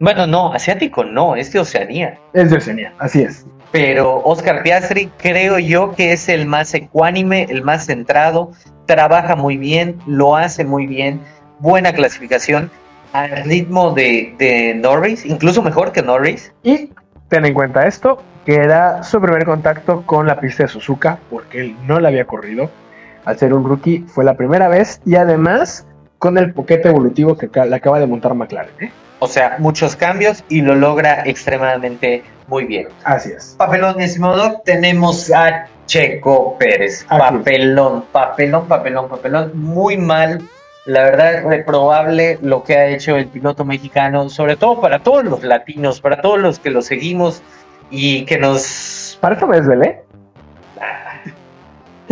Bueno, 0.00 0.26
no, 0.26 0.52
asiático 0.52 1.04
no, 1.04 1.34
es 1.34 1.52
de 1.52 1.58
Oceanía. 1.58 2.18
Es 2.32 2.50
de 2.50 2.56
Oceanía, 2.56 2.92
así 2.98 3.22
es. 3.22 3.44
Pero 3.72 4.18
Oscar 4.24 4.62
Piastri 4.62 5.10
creo 5.18 5.58
yo 5.58 5.94
que 5.94 6.12
es 6.12 6.28
el 6.28 6.46
más 6.46 6.72
ecuánime, 6.72 7.46
el 7.50 7.62
más 7.62 7.86
centrado, 7.86 8.52
trabaja 8.86 9.34
muy 9.34 9.56
bien, 9.56 9.98
lo 10.06 10.36
hace 10.36 10.64
muy 10.64 10.86
bien, 10.86 11.20
buena 11.58 11.92
clasificación 11.92 12.70
al 13.12 13.44
ritmo 13.44 13.90
de, 13.90 14.34
de 14.38 14.74
Norris, 14.74 15.26
incluso 15.26 15.62
mejor 15.62 15.92
que 15.92 16.02
Norris. 16.02 16.52
Y 16.62 16.90
ten 17.28 17.44
en 17.44 17.54
cuenta 17.54 17.86
esto, 17.86 18.22
que 18.46 18.54
era 18.54 19.02
su 19.02 19.20
primer 19.20 19.44
contacto 19.44 20.02
con 20.06 20.26
la 20.26 20.40
pista 20.40 20.62
de 20.62 20.68
Suzuka, 20.68 21.18
porque 21.28 21.60
él 21.60 21.76
no 21.86 22.00
la 22.00 22.08
había 22.08 22.24
corrido. 22.24 22.70
Al 23.24 23.38
ser 23.38 23.52
un 23.52 23.64
rookie 23.64 24.04
fue 24.06 24.24
la 24.24 24.34
primera 24.34 24.68
vez 24.68 25.02
y 25.04 25.16
además 25.16 25.86
con 26.18 26.38
el 26.38 26.54
poquete 26.54 26.88
evolutivo 26.88 27.36
que 27.36 27.48
le 27.48 27.76
acaba 27.76 28.00
de 28.00 28.06
montar 28.06 28.34
McLaren. 28.34 28.72
¿eh? 28.80 28.90
O 29.20 29.28
sea, 29.28 29.56
muchos 29.58 29.96
cambios 29.96 30.44
y 30.48 30.62
lo 30.62 30.74
logra 30.74 31.22
extremadamente 31.24 32.22
muy 32.46 32.64
bien. 32.64 32.88
Así 33.04 33.30
es. 33.30 33.54
Papelón, 33.58 34.00
estimado, 34.00 34.62
tenemos 34.64 35.30
a 35.30 35.66
Checo 35.86 36.56
Pérez. 36.58 37.04
papelón, 37.08 38.04
papelón, 38.12 38.66
papelón, 38.66 39.08
papelón. 39.08 39.52
Muy 39.54 39.96
mal. 39.96 40.40
La 40.86 41.02
verdad, 41.02 41.34
es 41.34 41.44
reprobable 41.44 42.38
lo 42.40 42.62
que 42.62 42.76
ha 42.76 42.86
hecho 42.86 43.16
el 43.16 43.26
piloto 43.26 43.64
mexicano, 43.66 44.30
sobre 44.30 44.56
todo 44.56 44.80
para 44.80 45.00
todos 45.00 45.24
los 45.24 45.44
latinos, 45.44 46.00
para 46.00 46.22
todos 46.22 46.38
los 46.38 46.58
que 46.58 46.70
lo 46.70 46.80
seguimos 46.80 47.42
y 47.90 48.24
que 48.24 48.38
nos... 48.38 49.18
Para 49.20 49.36
eso 49.36 49.46
me 49.46 49.58
desvelé. 49.58 50.02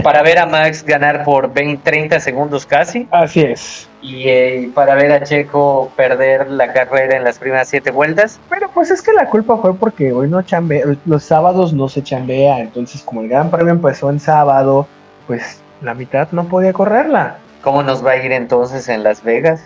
Para 0.02 0.22
ver 0.22 0.38
a 0.38 0.46
Max 0.46 0.84
ganar 0.84 1.24
por 1.24 1.52
20, 1.52 1.82
30 1.82 2.20
segundos 2.20 2.66
casi. 2.66 3.08
Así 3.10 3.42
es. 3.42 3.88
Y 4.02 4.28
eh, 4.28 4.70
para 4.74 4.94
ver 4.94 5.10
a 5.12 5.22
Checo 5.22 5.90
perder 5.96 6.50
la 6.50 6.72
carrera 6.72 7.16
en 7.16 7.24
las 7.24 7.38
primeras 7.38 7.68
siete 7.68 7.90
vueltas. 7.90 8.38
Pero 8.48 8.70
pues 8.70 8.90
es 8.90 9.02
que 9.02 9.12
la 9.12 9.28
culpa 9.28 9.56
fue 9.56 9.74
porque 9.74 10.12
hoy 10.12 10.28
no 10.28 10.42
chambea, 10.42 10.84
los 11.06 11.24
sábados 11.24 11.72
no 11.72 11.88
se 11.88 12.02
chambea, 12.02 12.60
entonces 12.60 13.02
como 13.02 13.22
el 13.22 13.28
Gran 13.28 13.50
Premio 13.50 13.72
empezó 13.72 14.10
en 14.10 14.20
sábado, 14.20 14.86
pues 15.26 15.60
la 15.80 15.94
mitad 15.94 16.28
no 16.32 16.44
podía 16.44 16.72
correrla. 16.72 17.38
¿Cómo 17.62 17.82
nos 17.82 18.04
va 18.04 18.12
a 18.12 18.16
ir 18.16 18.32
entonces 18.32 18.88
en 18.88 19.02
Las 19.02 19.24
Vegas? 19.24 19.60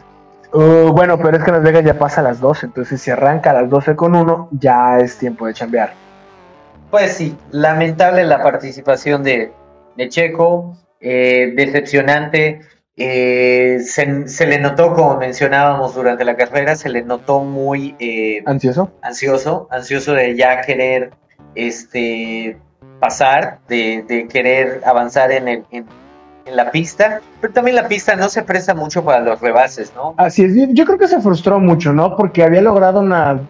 Uh, 0.52 0.90
bueno, 0.92 1.18
pero 1.18 1.36
es 1.36 1.44
que 1.44 1.52
Las 1.52 1.62
Vegas 1.62 1.84
ya 1.84 1.98
pasa 1.98 2.20
a 2.20 2.24
las 2.24 2.40
12, 2.40 2.66
entonces 2.66 3.00
si 3.00 3.10
arranca 3.10 3.50
a 3.50 3.54
las 3.54 3.68
12 3.68 3.94
con 3.94 4.16
uno, 4.16 4.48
ya 4.52 4.98
es 4.98 5.18
tiempo 5.18 5.46
de 5.46 5.54
chambear. 5.54 5.92
Pues 6.90 7.12
sí, 7.12 7.36
lamentable 7.52 8.24
la 8.24 8.42
participación 8.42 9.22
de, 9.22 9.52
Checo, 10.08 10.76
eh, 11.00 11.52
decepcionante. 11.54 12.60
Eh, 12.96 13.78
se, 13.80 14.46
le 14.46 14.58
notó, 14.58 14.94
como 14.94 15.16
mencionábamos 15.16 15.94
durante 15.94 16.24
la 16.24 16.36
carrera, 16.36 16.76
se 16.76 16.90
le 16.90 17.02
notó 17.02 17.40
muy 17.40 17.94
eh, 17.98 18.42
ansioso, 18.44 18.92
ansioso, 19.00 19.68
ansioso 19.70 20.12
de 20.12 20.36
ya 20.36 20.60
querer 20.60 21.10
este 21.54 22.58
pasar, 22.98 23.60
de, 23.68 24.28
querer 24.30 24.82
avanzar 24.84 25.32
en, 25.32 25.48
el, 25.48 25.64
en 25.70 25.86
la 26.56 26.70
pista, 26.70 27.20
pero 27.40 27.52
también 27.52 27.76
la 27.76 27.88
pista 27.88 28.16
no 28.16 28.28
se 28.28 28.42
presta 28.42 28.74
mucho 28.74 29.04
para 29.04 29.20
los 29.20 29.40
rebases, 29.40 29.92
¿no? 29.94 30.14
Así 30.16 30.44
es, 30.44 30.52
yo 30.74 30.84
creo 30.84 30.98
que 30.98 31.08
se 31.08 31.20
frustró 31.20 31.58
mucho, 31.58 31.92
¿no? 31.92 32.16
Porque 32.16 32.42
había 32.42 32.60
logrado 32.60 33.00
una, 33.00 33.40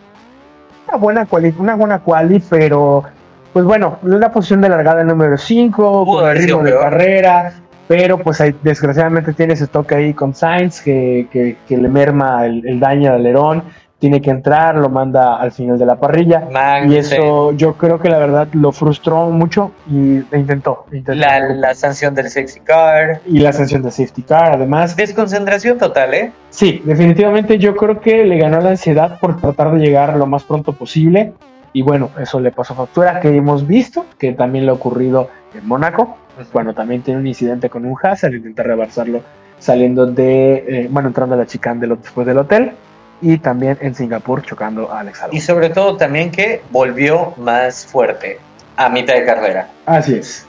una 0.86 0.96
buena 0.96 1.26
quali, 1.26 1.54
una 1.58 1.74
buena 1.74 2.00
quali, 2.00 2.40
pero 2.48 3.04
pues 3.52 3.64
bueno, 3.64 3.98
una 4.02 4.32
posición 4.32 4.60
de 4.60 4.68
largada 4.68 5.02
número 5.04 5.36
5, 5.36 6.06
con 6.06 6.28
el 6.28 6.36
ritmo 6.36 6.62
de 6.62 6.72
carrera, 6.72 7.52
pero 7.88 8.18
pues 8.18 8.42
desgraciadamente 8.62 9.32
tiene 9.32 9.54
ese 9.54 9.66
toque 9.66 9.94
ahí 9.94 10.14
con 10.14 10.34
Sainz 10.34 10.80
que, 10.80 11.26
que, 11.32 11.76
le 11.76 11.88
merma 11.88 12.46
el, 12.46 12.66
el 12.66 12.78
daño 12.80 13.10
al 13.10 13.16
alerón 13.16 13.64
tiene 14.00 14.22
que 14.22 14.30
entrar, 14.30 14.76
lo 14.76 14.88
manda 14.88 15.36
al 15.36 15.52
final 15.52 15.78
de 15.78 15.84
la 15.84 15.96
parrilla. 15.96 16.48
y 16.88 16.96
eso 16.96 17.52
yo 17.52 17.74
creo 17.74 18.00
que 18.00 18.08
la 18.08 18.18
verdad 18.18 18.48
lo 18.54 18.72
frustró 18.72 19.26
mucho 19.28 19.72
y 19.88 20.22
intentó. 20.34 20.86
la, 20.90 21.74
sanción 21.74 22.14
del 22.14 22.30
safety 22.30 22.60
car. 22.60 23.20
Y 23.26 23.40
la 23.40 23.52
sanción 23.52 23.82
del 23.82 23.92
safety 23.92 24.22
car, 24.22 24.54
además. 24.54 24.96
Desconcentración 24.96 25.78
total, 25.78 26.14
¿eh? 26.14 26.32
Sí, 26.48 26.82
definitivamente 26.84 27.58
yo 27.58 27.76
creo 27.76 28.00
que 28.00 28.24
le 28.24 28.38
ganó 28.38 28.60
la 28.60 28.70
ansiedad 28.70 29.18
por 29.20 29.38
tratar 29.38 29.72
de 29.72 29.80
llegar 29.80 30.16
lo 30.16 30.26
más 30.26 30.44
pronto 30.44 30.72
posible. 30.72 31.34
Y 31.72 31.82
bueno, 31.82 32.10
eso 32.18 32.40
le 32.40 32.50
pasó 32.50 32.74
factura 32.74 33.20
que 33.20 33.34
hemos 33.34 33.66
visto, 33.66 34.06
que 34.18 34.32
también 34.32 34.66
le 34.66 34.72
ha 34.72 34.74
ocurrido 34.74 35.30
en 35.54 35.66
Mónaco, 35.66 36.16
cuando 36.52 36.74
también 36.74 37.02
tiene 37.02 37.20
un 37.20 37.26
incidente 37.26 37.68
con 37.68 37.84
un 37.84 37.96
Hazard, 38.02 38.34
intenta 38.34 38.62
reversarlo 38.62 39.22
saliendo 39.58 40.06
de, 40.06 40.64
eh, 40.66 40.88
bueno, 40.90 41.08
entrando 41.08 41.34
a 41.34 41.38
la 41.38 41.46
chicane 41.46 41.86
después 41.86 42.26
del 42.26 42.38
hotel 42.38 42.72
y 43.20 43.38
también 43.38 43.76
en 43.80 43.94
Singapur 43.94 44.42
chocando 44.42 44.90
a 44.90 45.00
Alex 45.00 45.22
Albon. 45.22 45.36
Y 45.36 45.40
sobre 45.40 45.68
todo 45.70 45.96
también 45.96 46.30
que 46.30 46.62
volvió 46.70 47.34
más 47.36 47.86
fuerte 47.86 48.38
a 48.76 48.88
mitad 48.88 49.14
de 49.14 49.24
carrera. 49.24 49.68
Así 49.86 50.14
es. 50.14 50.46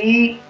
Y 0.00 0.40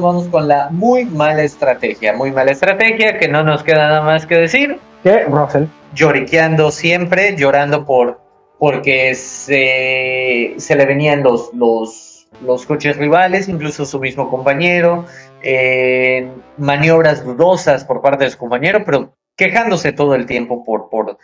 vamos 0.00 0.28
con 0.28 0.48
la 0.48 0.68
muy 0.70 1.04
mala 1.04 1.42
estrategia, 1.42 2.14
muy 2.14 2.32
mala 2.32 2.52
estrategia 2.52 3.18
que 3.18 3.28
no 3.28 3.42
nos 3.42 3.62
queda 3.62 3.88
nada 3.88 4.02
más 4.02 4.26
que 4.26 4.36
decir. 4.36 4.80
Que 5.02 5.24
Russell. 5.24 5.64
Lloriqueando 5.94 6.70
siempre, 6.70 7.36
llorando 7.36 7.84
por 7.84 8.20
porque 8.58 9.14
se, 9.14 10.54
se 10.56 10.76
le 10.76 10.86
venían 10.86 11.22
los, 11.22 11.52
los, 11.54 12.28
los 12.44 12.66
coches 12.66 12.96
rivales, 12.96 13.48
incluso 13.48 13.84
su 13.84 14.00
mismo 14.00 14.28
compañero, 14.28 15.04
eh, 15.42 16.28
maniobras 16.56 17.24
dudosas 17.24 17.84
por 17.84 18.02
parte 18.02 18.24
de 18.24 18.30
su 18.30 18.38
compañero, 18.38 18.82
pero 18.84 19.14
quejándose 19.36 19.92
todo 19.92 20.14
el 20.14 20.26
tiempo 20.26 20.64
por, 20.64 20.90
por, 20.90 21.18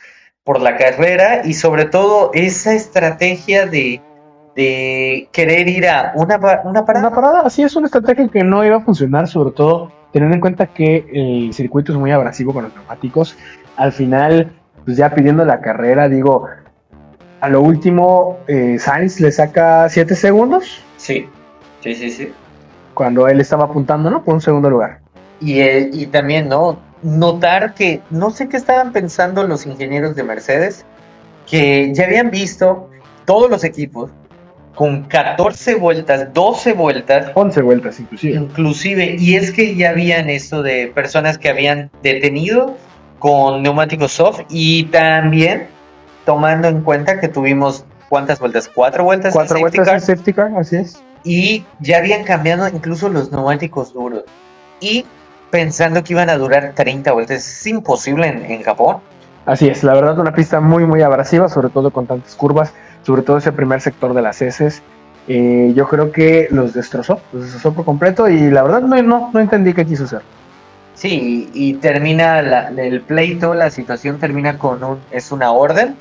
por 0.45 0.61
la 0.61 0.77
carrera 0.77 1.43
y 1.45 1.55
sobre 1.55 1.87
todo 1.87 2.31
esa 2.33 2.75
estrategia 2.75 3.67
de, 3.67 4.01
de 4.55 5.29
querer 5.33 5.69
ir 5.69 5.89
a 5.89 6.13
una, 6.15 6.37
una 6.65 6.85
parada. 6.85 7.09
Una 7.09 7.15
parada, 7.15 7.41
así 7.41 7.63
es 7.63 7.75
una 7.75 7.87
estrategia 7.87 8.29
que 8.29 8.45
no 8.45 8.65
iba 8.65 8.77
a 8.77 8.81
funcionar, 8.81 9.27
sobre 9.27 9.51
todo 9.51 9.93
teniendo 10.13 10.37
en 10.37 10.41
cuenta 10.41 10.69
que 10.69 11.05
el 11.13 11.53
circuito 11.53 11.91
es 11.91 11.99
muy 11.99 12.13
abrasivo 12.13 12.53
con 12.53 12.63
los 12.63 12.75
neumáticos. 12.75 13.37
Al 13.77 13.91
final, 13.91 14.53
pues 14.85 14.97
ya 14.97 15.11
pidiendo 15.11 15.45
la 15.45 15.61
carrera, 15.61 16.09
digo, 16.09 16.47
a 17.45 17.49
lo 17.49 17.61
último, 17.61 18.39
eh, 18.47 18.77
Sainz 18.79 19.21
le 19.21 19.31
saca 19.31 19.89
7 19.89 20.15
segundos. 20.15 20.83
Sí, 20.97 21.27
sí, 21.83 21.95
sí, 21.95 22.11
sí. 22.11 22.33
Cuando 22.95 23.29
él 23.29 23.41
estaba 23.41 23.65
apuntando, 23.65 24.11
¿no? 24.11 24.23
Por 24.25 24.35
un 24.35 24.41
segundo 24.41 24.71
lugar. 24.71 25.01
Y, 25.41 25.61
eh, 25.61 25.91
y 25.93 26.07
también, 26.07 26.49
¿no? 26.49 26.79
notar 27.05 27.75
que 27.75 28.01
no 28.11 28.31
sé 28.31 28.49
qué 28.49 28.57
estaban 28.57 28.93
pensando 28.93 29.47
los 29.47 29.67
ingenieros 29.67 30.17
de 30.17 30.23
Mercedes, 30.25 30.85
que 31.47 31.93
ya 31.93 32.05
habían 32.05 32.31
visto 32.31 32.89
todos 33.27 33.51
los 33.51 33.63
equipos 33.63 34.11
con 34.75 35.05
14 35.05 35.77
vueltas, 35.77 36.33
12 36.33 36.73
vueltas. 36.73 37.31
11 37.35 37.63
vueltas 37.63 38.01
inclusive. 38.01 38.35
Inclusive, 38.35 39.17
y 39.19 39.37
es 39.37 39.53
que 39.53 39.77
ya 39.77 39.91
habían 39.91 40.31
esto 40.31 40.63
de 40.63 40.89
personas 40.89 41.39
que 41.39 41.51
habían 41.51 41.91
detenido 42.03 42.77
con 43.19 43.63
neumáticos 43.63 44.13
soft 44.13 44.41
y 44.49 44.85
también 44.85 45.69
tomando 46.25 46.69
en 46.69 46.83
cuenta 46.83 47.21
que 47.21 47.29
tuvimos 47.29 47.85
cuántas 48.09 48.39
vueltas, 48.39 48.71
cuatro 48.73 49.05
vueltas. 49.05 49.33
Cuatro 49.33 49.59
vueltas 49.61 49.89
en 49.89 50.01
safety 50.01 50.33
car, 50.33 50.53
así 50.57 50.77
es. 50.77 51.03
Y 51.25 51.65
ya 51.81 51.99
habían 51.99 52.25
cambiado 52.25 52.69
incluso 52.69 53.09
los 53.09 53.33
neumáticos 53.33 53.93
duros. 53.93 54.25
Y 54.81 55.05
pensando 55.51 56.03
que 56.03 56.13
iban 56.13 56.31
a 56.31 56.37
durar 56.37 56.73
30 56.75 57.13
vueltas. 57.13 57.39
Es 57.39 57.67
imposible 57.67 58.27
en, 58.27 58.63
Japón. 58.63 58.99
Así 59.47 59.69
es, 59.69 59.85
la 59.85 59.95
verdad 59.95 60.19
una 60.19 60.33
pista 60.33 60.61
muy 60.61 60.87
muy 60.87 61.03
abrasiva, 61.03 61.49
sobre 61.49 61.69
todo 61.69 61.91
con 61.91 62.07
tantas 62.07 62.35
curvas, 62.35 62.73
sobre 63.03 63.23
todo 63.23 63.37
ese 63.37 63.53
primer 63.53 63.81
sector 63.81 64.15
de 64.15 64.23
las 64.23 64.41
heces. 64.43 64.83
Eh, 65.29 65.73
yo 65.75 65.89
creo 65.89 66.13
que 66.13 66.49
los 66.51 66.75
destrozó, 66.75 67.21
los 67.33 67.45
destrozó 67.45 67.73
por 67.73 67.85
completo 67.85 68.29
y 68.29 68.51
la 68.51 68.63
verdad 68.63 68.83
no, 68.83 69.03
no, 69.03 69.31
no 69.33 69.41
entendí 69.41 69.73
qué 69.73 69.87
quiso 69.87 70.05
hacer. 70.05 70.23
Sí, 70.95 71.51
y 71.53 71.75
termina 71.75 72.39
el 72.69 73.01
pleito, 73.03 73.55
la 73.55 73.71
situación 73.71 74.19
termina 74.19 74.59
con 74.59 74.83
un, 74.85 74.99
es 75.11 75.33
una 75.33 75.51
orden 75.51 75.97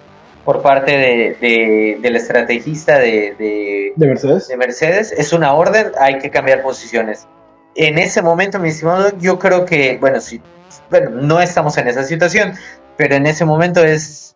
por 0.45 0.61
parte 0.61 0.97
de, 0.97 1.97
del 2.01 2.15
estrategista 2.15 2.99
de, 2.99 3.93
de, 3.95 4.07
Mercedes. 4.07 4.47
de 4.47 4.57
Mercedes, 4.57 5.11
es 5.11 5.33
una 5.33 5.53
orden, 5.53 5.91
hay 5.99 6.19
que 6.19 6.29
cambiar 6.29 6.61
posiciones 6.61 7.27
en 7.75 7.97
ese 7.97 8.21
momento, 8.21 8.59
mi 8.59 8.69
estimado, 8.69 9.17
yo 9.19 9.39
creo 9.39 9.65
que, 9.65 9.97
bueno, 9.99 10.19
sí, 10.19 10.41
bueno, 10.89 11.09
no 11.09 11.39
estamos 11.39 11.77
en 11.77 11.87
esa 11.87 12.03
situación, 12.03 12.53
pero 12.97 13.15
en 13.15 13.25
ese 13.25 13.45
momento 13.45 13.83
es 13.83 14.35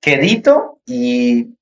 quedito 0.00 0.78
y 0.86 1.54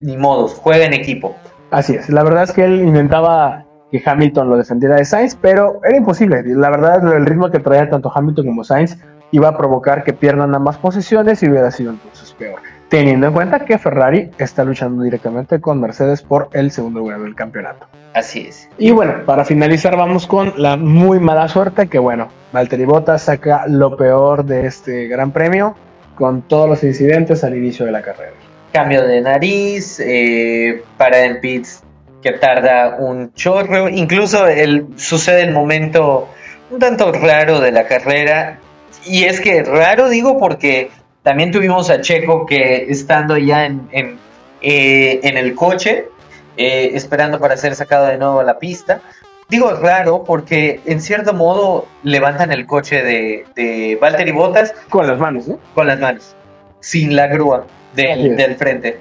ni 0.00 0.16
modos, 0.16 0.54
juega 0.54 0.84
en 0.84 0.92
equipo. 0.92 1.36
Así 1.70 1.94
es, 1.94 2.08
la 2.10 2.22
verdad 2.22 2.44
es 2.44 2.52
que 2.52 2.64
él 2.64 2.80
intentaba 2.80 3.64
que 3.90 4.02
Hamilton 4.04 4.50
lo 4.50 4.56
defendiera 4.56 4.96
de 4.96 5.04
Sainz, 5.04 5.36
pero 5.40 5.80
era 5.84 5.96
imposible. 5.96 6.42
La 6.44 6.70
verdad, 6.70 7.16
el 7.16 7.24
ritmo 7.24 7.50
que 7.50 7.60
traía 7.60 7.88
tanto 7.88 8.10
Hamilton 8.14 8.46
como 8.46 8.64
Sainz 8.64 8.98
iba 9.30 9.48
a 9.48 9.56
provocar 9.56 10.04
que 10.04 10.12
pierdan 10.12 10.54
ambas 10.54 10.76
posiciones 10.78 11.42
y 11.42 11.48
hubiera 11.48 11.70
sido 11.70 11.90
entonces 11.90 12.32
peor 12.38 12.60
teniendo 12.88 13.26
en 13.26 13.32
cuenta 13.32 13.60
que 13.60 13.78
Ferrari 13.78 14.30
está 14.38 14.64
luchando 14.64 15.02
directamente 15.02 15.60
con 15.60 15.80
Mercedes 15.80 16.22
por 16.22 16.48
el 16.52 16.70
segundo 16.70 17.00
lugar 17.00 17.20
del 17.20 17.34
campeonato. 17.34 17.86
Así 18.14 18.46
es. 18.48 18.68
Y 18.78 18.90
bueno, 18.92 19.24
para 19.24 19.44
finalizar 19.44 19.96
vamos 19.96 20.26
con 20.26 20.54
la 20.56 20.76
muy 20.76 21.18
mala 21.18 21.48
suerte 21.48 21.88
que 21.88 21.98
bueno, 21.98 22.28
Valtteri 22.52 22.84
Bottas 22.84 23.22
saca 23.22 23.66
lo 23.66 23.96
peor 23.96 24.44
de 24.44 24.66
este 24.66 25.08
gran 25.08 25.32
premio 25.32 25.76
con 26.14 26.42
todos 26.42 26.68
los 26.68 26.82
incidentes 26.84 27.44
al 27.44 27.56
inicio 27.56 27.84
de 27.86 27.92
la 27.92 28.02
carrera. 28.02 28.32
Cambio 28.72 29.06
de 29.06 29.20
nariz, 29.20 30.00
eh, 30.00 30.82
para 30.96 31.24
en 31.24 31.40
pits 31.40 31.82
que 32.22 32.32
tarda 32.32 32.96
un 32.98 33.32
chorro, 33.34 33.88
incluso 33.88 34.46
el, 34.46 34.86
sucede 34.96 35.42
el 35.42 35.52
momento 35.52 36.28
un 36.70 36.78
tanto 36.78 37.12
raro 37.12 37.60
de 37.60 37.70
la 37.70 37.86
carrera, 37.86 38.58
y 39.06 39.24
es 39.24 39.40
que 39.40 39.62
raro 39.62 40.08
digo 40.08 40.38
porque 40.38 40.90
también 41.22 41.50
tuvimos 41.50 41.90
a 41.90 42.00
Checo 42.00 42.46
que 42.46 42.86
estando 42.88 43.36
ya 43.36 43.66
en, 43.66 43.88
en, 43.92 44.18
eh, 44.62 45.20
en 45.22 45.36
el 45.36 45.54
coche, 45.54 46.08
eh, 46.56 46.90
esperando 46.94 47.38
para 47.38 47.56
ser 47.56 47.74
sacado 47.74 48.06
de 48.06 48.18
nuevo 48.18 48.40
a 48.40 48.44
la 48.44 48.58
pista, 48.58 49.00
Digo 49.48 49.70
raro 49.70 50.24
porque 50.24 50.80
en 50.86 51.00
cierto 51.00 51.32
modo 51.32 51.86
levantan 52.02 52.50
el 52.50 52.66
coche 52.66 53.02
de, 53.02 53.46
de 53.54 53.96
Valtteri 54.00 54.32
Bottas 54.32 54.74
Con 54.88 55.06
las 55.06 55.20
manos, 55.20 55.46
¿no? 55.46 55.60
con 55.72 55.86
las 55.86 56.00
manos, 56.00 56.34
sin 56.80 57.14
la 57.14 57.28
grúa 57.28 57.64
del, 57.94 58.36
del 58.36 58.56
frente. 58.56 58.98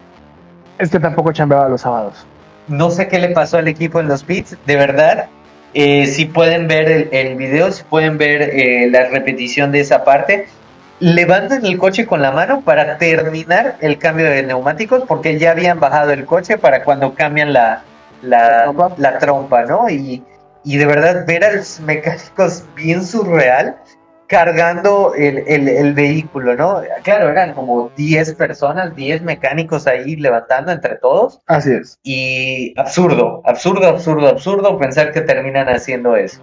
Es 0.77 0.91
que 0.91 0.99
tampoco 0.99 1.31
chambeaba 1.31 1.67
los 1.67 1.81
sábados. 1.81 2.27
No 2.67 2.91
sé 2.91 3.07
qué 3.07 3.17
le 3.17 3.29
pasó 3.29 3.57
al 3.57 3.67
equipo 3.67 3.99
en 3.99 4.07
los 4.07 4.23
pits, 4.23 4.55
de 4.67 4.75
verdad. 4.75 5.29
Eh, 5.77 6.07
si 6.07 6.23
pueden 6.23 6.69
ver 6.69 6.89
el, 6.89 7.09
el 7.11 7.35
video, 7.35 7.69
si 7.69 7.83
pueden 7.83 8.17
ver 8.17 8.41
eh, 8.41 8.89
la 8.89 9.09
repetición 9.09 9.73
de 9.73 9.81
esa 9.81 10.05
parte, 10.05 10.47
levantan 11.01 11.65
el 11.65 11.77
coche 11.77 12.05
con 12.05 12.21
la 12.21 12.31
mano 12.31 12.61
para 12.61 12.97
terminar 12.97 13.75
el 13.81 13.97
cambio 13.97 14.25
de 14.25 14.41
neumáticos 14.41 15.03
porque 15.05 15.37
ya 15.37 15.51
habían 15.51 15.81
bajado 15.81 16.11
el 16.11 16.25
coche 16.25 16.57
para 16.57 16.81
cuando 16.85 17.13
cambian 17.13 17.51
la, 17.51 17.83
la, 18.21 18.73
la 18.97 19.17
trompa, 19.19 19.65
¿no? 19.65 19.89
Y, 19.89 20.23
y 20.63 20.77
de 20.77 20.85
verdad 20.85 21.25
ver 21.27 21.43
a 21.43 21.51
los 21.51 21.81
mecánicos 21.81 22.63
bien 22.73 23.05
surreal 23.05 23.75
cargando 24.27 25.13
el, 25.15 25.43
el, 25.47 25.67
el 25.67 25.93
vehículo, 25.93 26.55
¿no? 26.55 26.81
Claro, 27.03 27.29
eran 27.29 27.53
como 27.53 27.91
10 27.95 28.35
personas, 28.35 28.95
10 28.95 29.21
mecánicos 29.21 29.87
ahí 29.87 30.15
levantando 30.15 30.71
entre 30.71 30.95
todos. 30.95 31.41
Así 31.45 31.71
es. 31.71 31.99
Y 32.03 32.73
absurdo, 32.79 33.41
absurdo, 33.45 33.87
absurdo, 33.87 34.27
absurdo 34.27 34.77
pensar 34.77 35.11
que 35.11 35.21
terminan 35.21 35.69
haciendo 35.69 36.15
eso. 36.15 36.41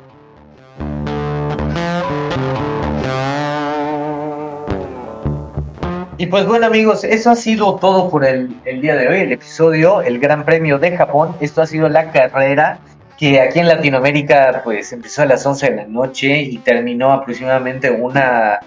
Y 6.19 6.27
pues 6.27 6.47
bueno 6.47 6.67
amigos, 6.67 7.03
eso 7.03 7.31
ha 7.31 7.35
sido 7.35 7.75
todo 7.77 8.09
por 8.09 8.25
el, 8.25 8.55
el 8.65 8.81
día 8.81 8.95
de 8.95 9.09
hoy, 9.09 9.21
el 9.23 9.33
episodio, 9.33 10.03
el 10.03 10.21
Gran 10.21 10.45
Premio 10.45 10.79
de 10.79 10.97
Japón. 10.97 11.35
Esto 11.41 11.63
ha 11.63 11.67
sido 11.67 11.89
la 11.89 12.13
carrera 12.13 12.79
que 13.19 13.41
aquí 13.41 13.59
en 13.61 13.69
Latinoamérica 13.69 14.63
pues 14.65 14.93
empezó 14.93 15.23
a 15.23 15.27
las 15.27 15.45
11 15.47 15.71
de 15.71 15.77
la 15.77 15.85
noche 15.87 16.41
y 16.43 16.59
terminó 16.59 17.13
aproximadamente 17.13 17.91
una, 17.91 18.61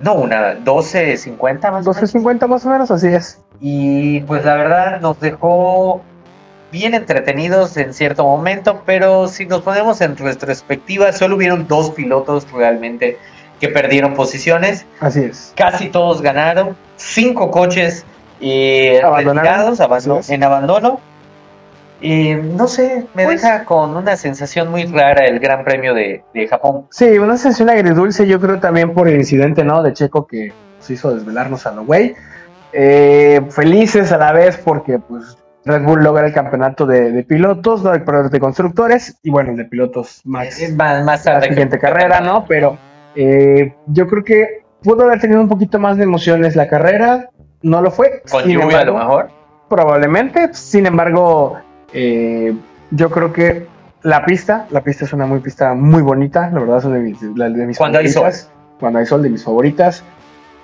no 0.00 0.14
una, 0.14 0.54
12.50 0.58 1.70
más 1.70 1.86
o 1.86 1.92
menos. 1.92 2.14
12.50 2.14 2.46
más 2.48 2.66
o 2.66 2.70
menos, 2.70 2.90
así 2.90 3.08
es. 3.08 3.38
Y 3.60 4.20
pues 4.22 4.44
la 4.44 4.56
verdad 4.56 5.00
nos 5.00 5.20
dejó 5.20 6.02
bien 6.72 6.94
entretenidos 6.94 7.76
en 7.76 7.92
cierto 7.94 8.24
momento, 8.24 8.82
pero 8.86 9.28
si 9.28 9.46
nos 9.46 9.60
ponemos 9.62 10.00
en 10.00 10.16
retrospectiva, 10.16 11.12
solo 11.12 11.36
hubieron 11.36 11.68
dos 11.68 11.90
pilotos 11.90 12.50
realmente 12.50 13.18
que 13.60 13.68
perdieron 13.68 14.14
posiciones. 14.14 14.84
Así 14.98 15.20
es. 15.20 15.52
Casi 15.54 15.90
todos 15.90 16.22
ganaron, 16.22 16.76
cinco 16.96 17.50
coches 17.52 18.04
eh, 18.40 19.00
Abandonaron. 19.04 19.44
retirados, 19.44 19.80
abando- 19.80 20.18
Así 20.18 20.20
es. 20.20 20.30
en 20.30 20.42
abandono. 20.42 20.98
Y 22.02 22.34
no 22.34 22.66
sé, 22.66 23.06
me 23.14 23.24
Pues- 23.24 23.42
deja 23.42 23.64
con 23.64 23.96
una 23.96 24.16
sensación 24.16 24.70
muy 24.70 24.84
rara 24.86 25.24
el 25.24 25.38
Gran 25.38 25.64
Premio 25.64 25.94
de, 25.94 26.24
de 26.34 26.48
Japón. 26.48 26.86
Sí, 26.90 27.06
una 27.18 27.36
sensación 27.36 27.70
agridulce, 27.70 28.26
yo 28.26 28.40
creo 28.40 28.58
también 28.58 28.92
por 28.92 29.08
el 29.08 29.16
incidente, 29.16 29.62
¿no? 29.64 29.82
De 29.84 29.92
Checo 29.92 30.26
que 30.26 30.52
nos 30.78 30.90
hizo 30.90 31.14
desvelarnos 31.14 31.64
a 31.66 31.72
lo 31.72 31.84
güey. 31.84 32.14
Eh, 32.72 33.40
felices 33.50 34.10
a 34.12 34.18
la 34.18 34.32
vez 34.32 34.56
porque, 34.56 34.98
pues, 34.98 35.36
Red 35.64 35.82
Bull 35.84 36.02
logra 36.02 36.26
el 36.26 36.32
campeonato 36.32 36.86
de, 36.86 37.12
de 37.12 37.22
pilotos, 37.22 37.84
¿no? 37.84 37.92
Perdón, 37.92 38.30
de 38.30 38.40
constructores 38.40 39.16
y, 39.22 39.30
bueno, 39.30 39.50
el 39.52 39.56
de 39.58 39.64
pilotos 39.66 40.22
Max. 40.24 40.60
Es 40.60 40.74
más, 40.74 41.04
más 41.04 41.24
la 41.24 41.32
tarde 41.34 41.46
que- 41.48 41.54
siguiente 41.54 41.78
carrera, 41.78 42.20
¿no? 42.20 42.44
Pero 42.48 42.78
eh, 43.14 43.74
yo 43.86 44.08
creo 44.08 44.24
que 44.24 44.62
pudo 44.82 45.04
haber 45.04 45.20
tenido 45.20 45.40
un 45.40 45.48
poquito 45.48 45.78
más 45.78 45.98
de 45.98 46.02
emociones 46.02 46.56
la 46.56 46.66
carrera, 46.66 47.28
no 47.62 47.80
lo 47.80 47.92
fue. 47.92 48.22
Con 48.28 48.42
Sin 48.42 48.58
lluvia 48.58 48.80
a 48.80 48.84
lo 48.86 48.94
mejor. 48.98 49.28
Probablemente, 49.68 50.52
sin 50.52 50.86
embargo, 50.86 51.58
eh, 51.92 52.54
yo 52.90 53.10
creo 53.10 53.32
que 53.32 53.66
la 54.02 54.24
pista, 54.24 54.66
la 54.70 54.82
pista 54.82 55.04
es 55.04 55.12
una 55.12 55.26
muy 55.26 55.40
pista 55.40 55.74
muy 55.74 56.02
bonita, 56.02 56.50
la 56.52 56.60
verdad 56.60 56.78
es 56.78 56.84
una 56.84 56.96
de 56.96 57.02
mis, 57.02 57.22
la 57.36 57.48
de 57.48 57.66
mis 57.66 57.78
Cuando 57.78 57.98
hay 57.98 58.08
favoritas. 58.08 58.50
Cuando 58.80 58.98
hay 58.98 59.06
sol, 59.06 59.22
de 59.22 59.30
mis 59.30 59.44
favoritas. 59.44 60.02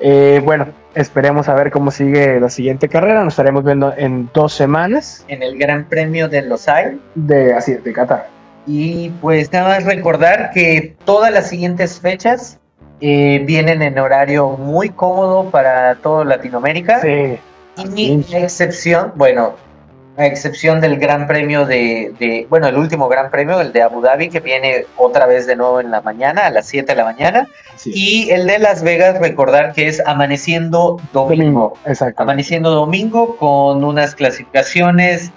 Eh, 0.00 0.40
bueno, 0.44 0.66
esperemos 0.94 1.48
a 1.48 1.54
ver 1.54 1.70
cómo 1.70 1.90
sigue 1.90 2.40
la 2.40 2.50
siguiente 2.50 2.88
carrera. 2.88 3.22
Nos 3.22 3.34
estaremos 3.34 3.64
viendo 3.64 3.92
en 3.96 4.28
dos 4.32 4.52
semanas 4.52 5.24
En 5.28 5.42
el 5.42 5.58
Gran 5.58 5.84
Premio 5.84 6.28
de 6.28 6.42
Los 6.42 6.68
Aires. 6.68 6.98
de 7.14 7.54
así 7.54 7.74
de 7.74 7.92
Qatar. 7.92 8.28
Y 8.66 9.10
pues 9.20 9.52
nada 9.52 9.68
más 9.68 9.84
recordar 9.84 10.50
que 10.52 10.96
todas 11.04 11.32
las 11.32 11.48
siguientes 11.48 12.00
fechas 12.00 12.58
eh, 13.00 13.42
vienen 13.46 13.82
en 13.82 13.98
horario 13.98 14.50
muy 14.50 14.90
cómodo 14.90 15.50
para 15.50 15.94
todo 15.96 16.24
Latinoamérica. 16.24 17.00
Sí, 17.00 17.38
Y 17.96 18.26
excepción, 18.34 19.12
bueno, 19.14 19.54
a 20.18 20.26
excepción 20.26 20.80
del 20.80 20.98
Gran 20.98 21.26
Premio 21.28 21.64
de, 21.64 22.12
de- 22.18 22.46
bueno, 22.50 22.66
el 22.66 22.76
último 22.76 23.08
Gran 23.08 23.30
Premio, 23.30 23.60
el 23.60 23.72
de 23.72 23.82
Abu 23.82 24.00
Dhabi, 24.02 24.28
que 24.28 24.40
viene 24.40 24.84
otra 24.96 25.26
vez 25.26 25.46
de 25.46 25.54
nuevo 25.56 25.80
en 25.80 25.90
la 25.92 26.00
mañana, 26.00 26.46
a 26.46 26.50
las 26.50 26.66
7 26.66 26.92
de 26.92 26.96
la 26.96 27.04
mañana. 27.04 27.48
sí. 27.76 27.92
Y 27.94 28.30
el 28.30 28.46
de 28.46 28.58
Las 28.58 28.82
Vegas, 28.82 29.20
recordar 29.20 29.72
que 29.72 29.86
es 29.88 30.02
amaneciendo 30.04 31.00
domingo. 31.12 31.44
domingo, 31.44 31.78
exacto. 31.86 32.22
Amaneciendo 32.22 32.70
domingo 32.72 33.36
con 33.36 33.84
unas 33.84 34.14
clasificaciones 34.16 35.30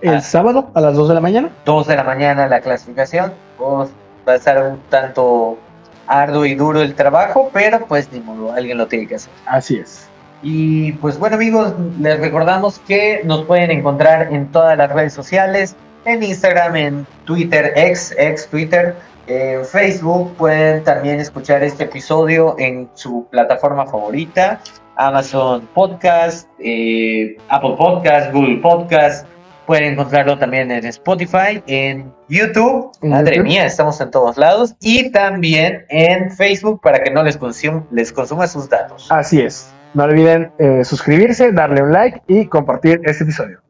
El 0.00 0.22
sábado 0.22 0.70
a 0.74 0.80
las 0.80 0.94
2 0.94 1.08
de 1.08 1.14
la 1.14 1.20
mañana. 1.20 1.50
2 1.64 1.86
de 1.88 1.96
la 1.96 2.04
mañana 2.04 2.46
la 2.48 2.60
clasificación. 2.60 3.32
Pues, 3.58 3.90
va 4.26 4.32
a 4.34 4.36
estar 4.36 4.62
un 4.62 4.80
tanto 4.88 5.58
arduo 6.06 6.44
y 6.46 6.54
duro 6.54 6.80
el 6.82 6.94
trabajo, 6.94 7.50
pero 7.52 7.86
pues 7.86 8.12
ni 8.12 8.20
modo, 8.20 8.52
alguien 8.52 8.78
lo 8.78 8.86
tiene 8.86 9.06
que 9.06 9.14
hacer. 9.16 9.32
Así 9.46 9.76
es. 9.78 10.08
Y 10.42 10.92
pues 10.92 11.18
bueno 11.18 11.36
amigos, 11.36 11.72
les 12.00 12.18
recordamos 12.18 12.80
que 12.80 13.20
nos 13.24 13.44
pueden 13.44 13.70
encontrar 13.70 14.32
en 14.32 14.50
todas 14.50 14.76
las 14.76 14.90
redes 14.92 15.12
sociales, 15.12 15.76
en 16.04 16.22
Instagram, 16.22 16.76
en 16.76 17.06
Twitter, 17.24 17.72
ex, 17.76 18.12
ex 18.18 18.48
Twitter, 18.48 18.96
en 19.28 19.64
Facebook, 19.64 20.34
pueden 20.36 20.82
también 20.82 21.20
escuchar 21.20 21.62
este 21.62 21.84
episodio 21.84 22.56
en 22.58 22.90
su 22.94 23.26
plataforma 23.30 23.86
favorita, 23.86 24.60
Amazon 24.96 25.68
Podcast, 25.74 26.48
eh, 26.58 27.36
Apple 27.48 27.76
Podcast, 27.78 28.32
Google 28.32 28.56
Podcast, 28.56 29.24
pueden 29.64 29.92
encontrarlo 29.92 30.36
también 30.38 30.72
en 30.72 30.84
Spotify, 30.86 31.62
en 31.68 32.12
YouTube, 32.28 32.90
madre 33.02 33.36
YouTube. 33.36 33.48
mía, 33.48 33.64
estamos 33.64 34.00
en 34.00 34.10
todos 34.10 34.36
lados, 34.36 34.74
y 34.80 35.10
también 35.12 35.84
en 35.88 36.32
Facebook 36.32 36.80
para 36.82 37.00
que 37.00 37.12
no 37.12 37.22
les, 37.22 37.38
consum- 37.38 37.84
les 37.92 38.12
consuma 38.12 38.48
sus 38.48 38.68
datos. 38.68 39.06
Así 39.12 39.40
es. 39.40 39.72
No 39.94 40.04
olviden 40.04 40.52
eh, 40.58 40.84
suscribirse, 40.84 41.52
darle 41.52 41.82
un 41.82 41.92
like 41.92 42.22
y 42.26 42.46
compartir 42.46 43.00
este 43.04 43.24
episodio. 43.24 43.60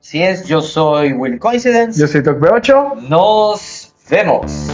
Si 0.00 0.22
es, 0.22 0.44
yo 0.44 0.60
soy 0.60 1.12
Will 1.12 1.38
Coincidence. 1.38 1.98
Yo 2.00 2.06
soy 2.06 2.22
Toc 2.22 2.42
8 2.42 2.96
Nos 3.08 3.92
vemos. 4.08 4.70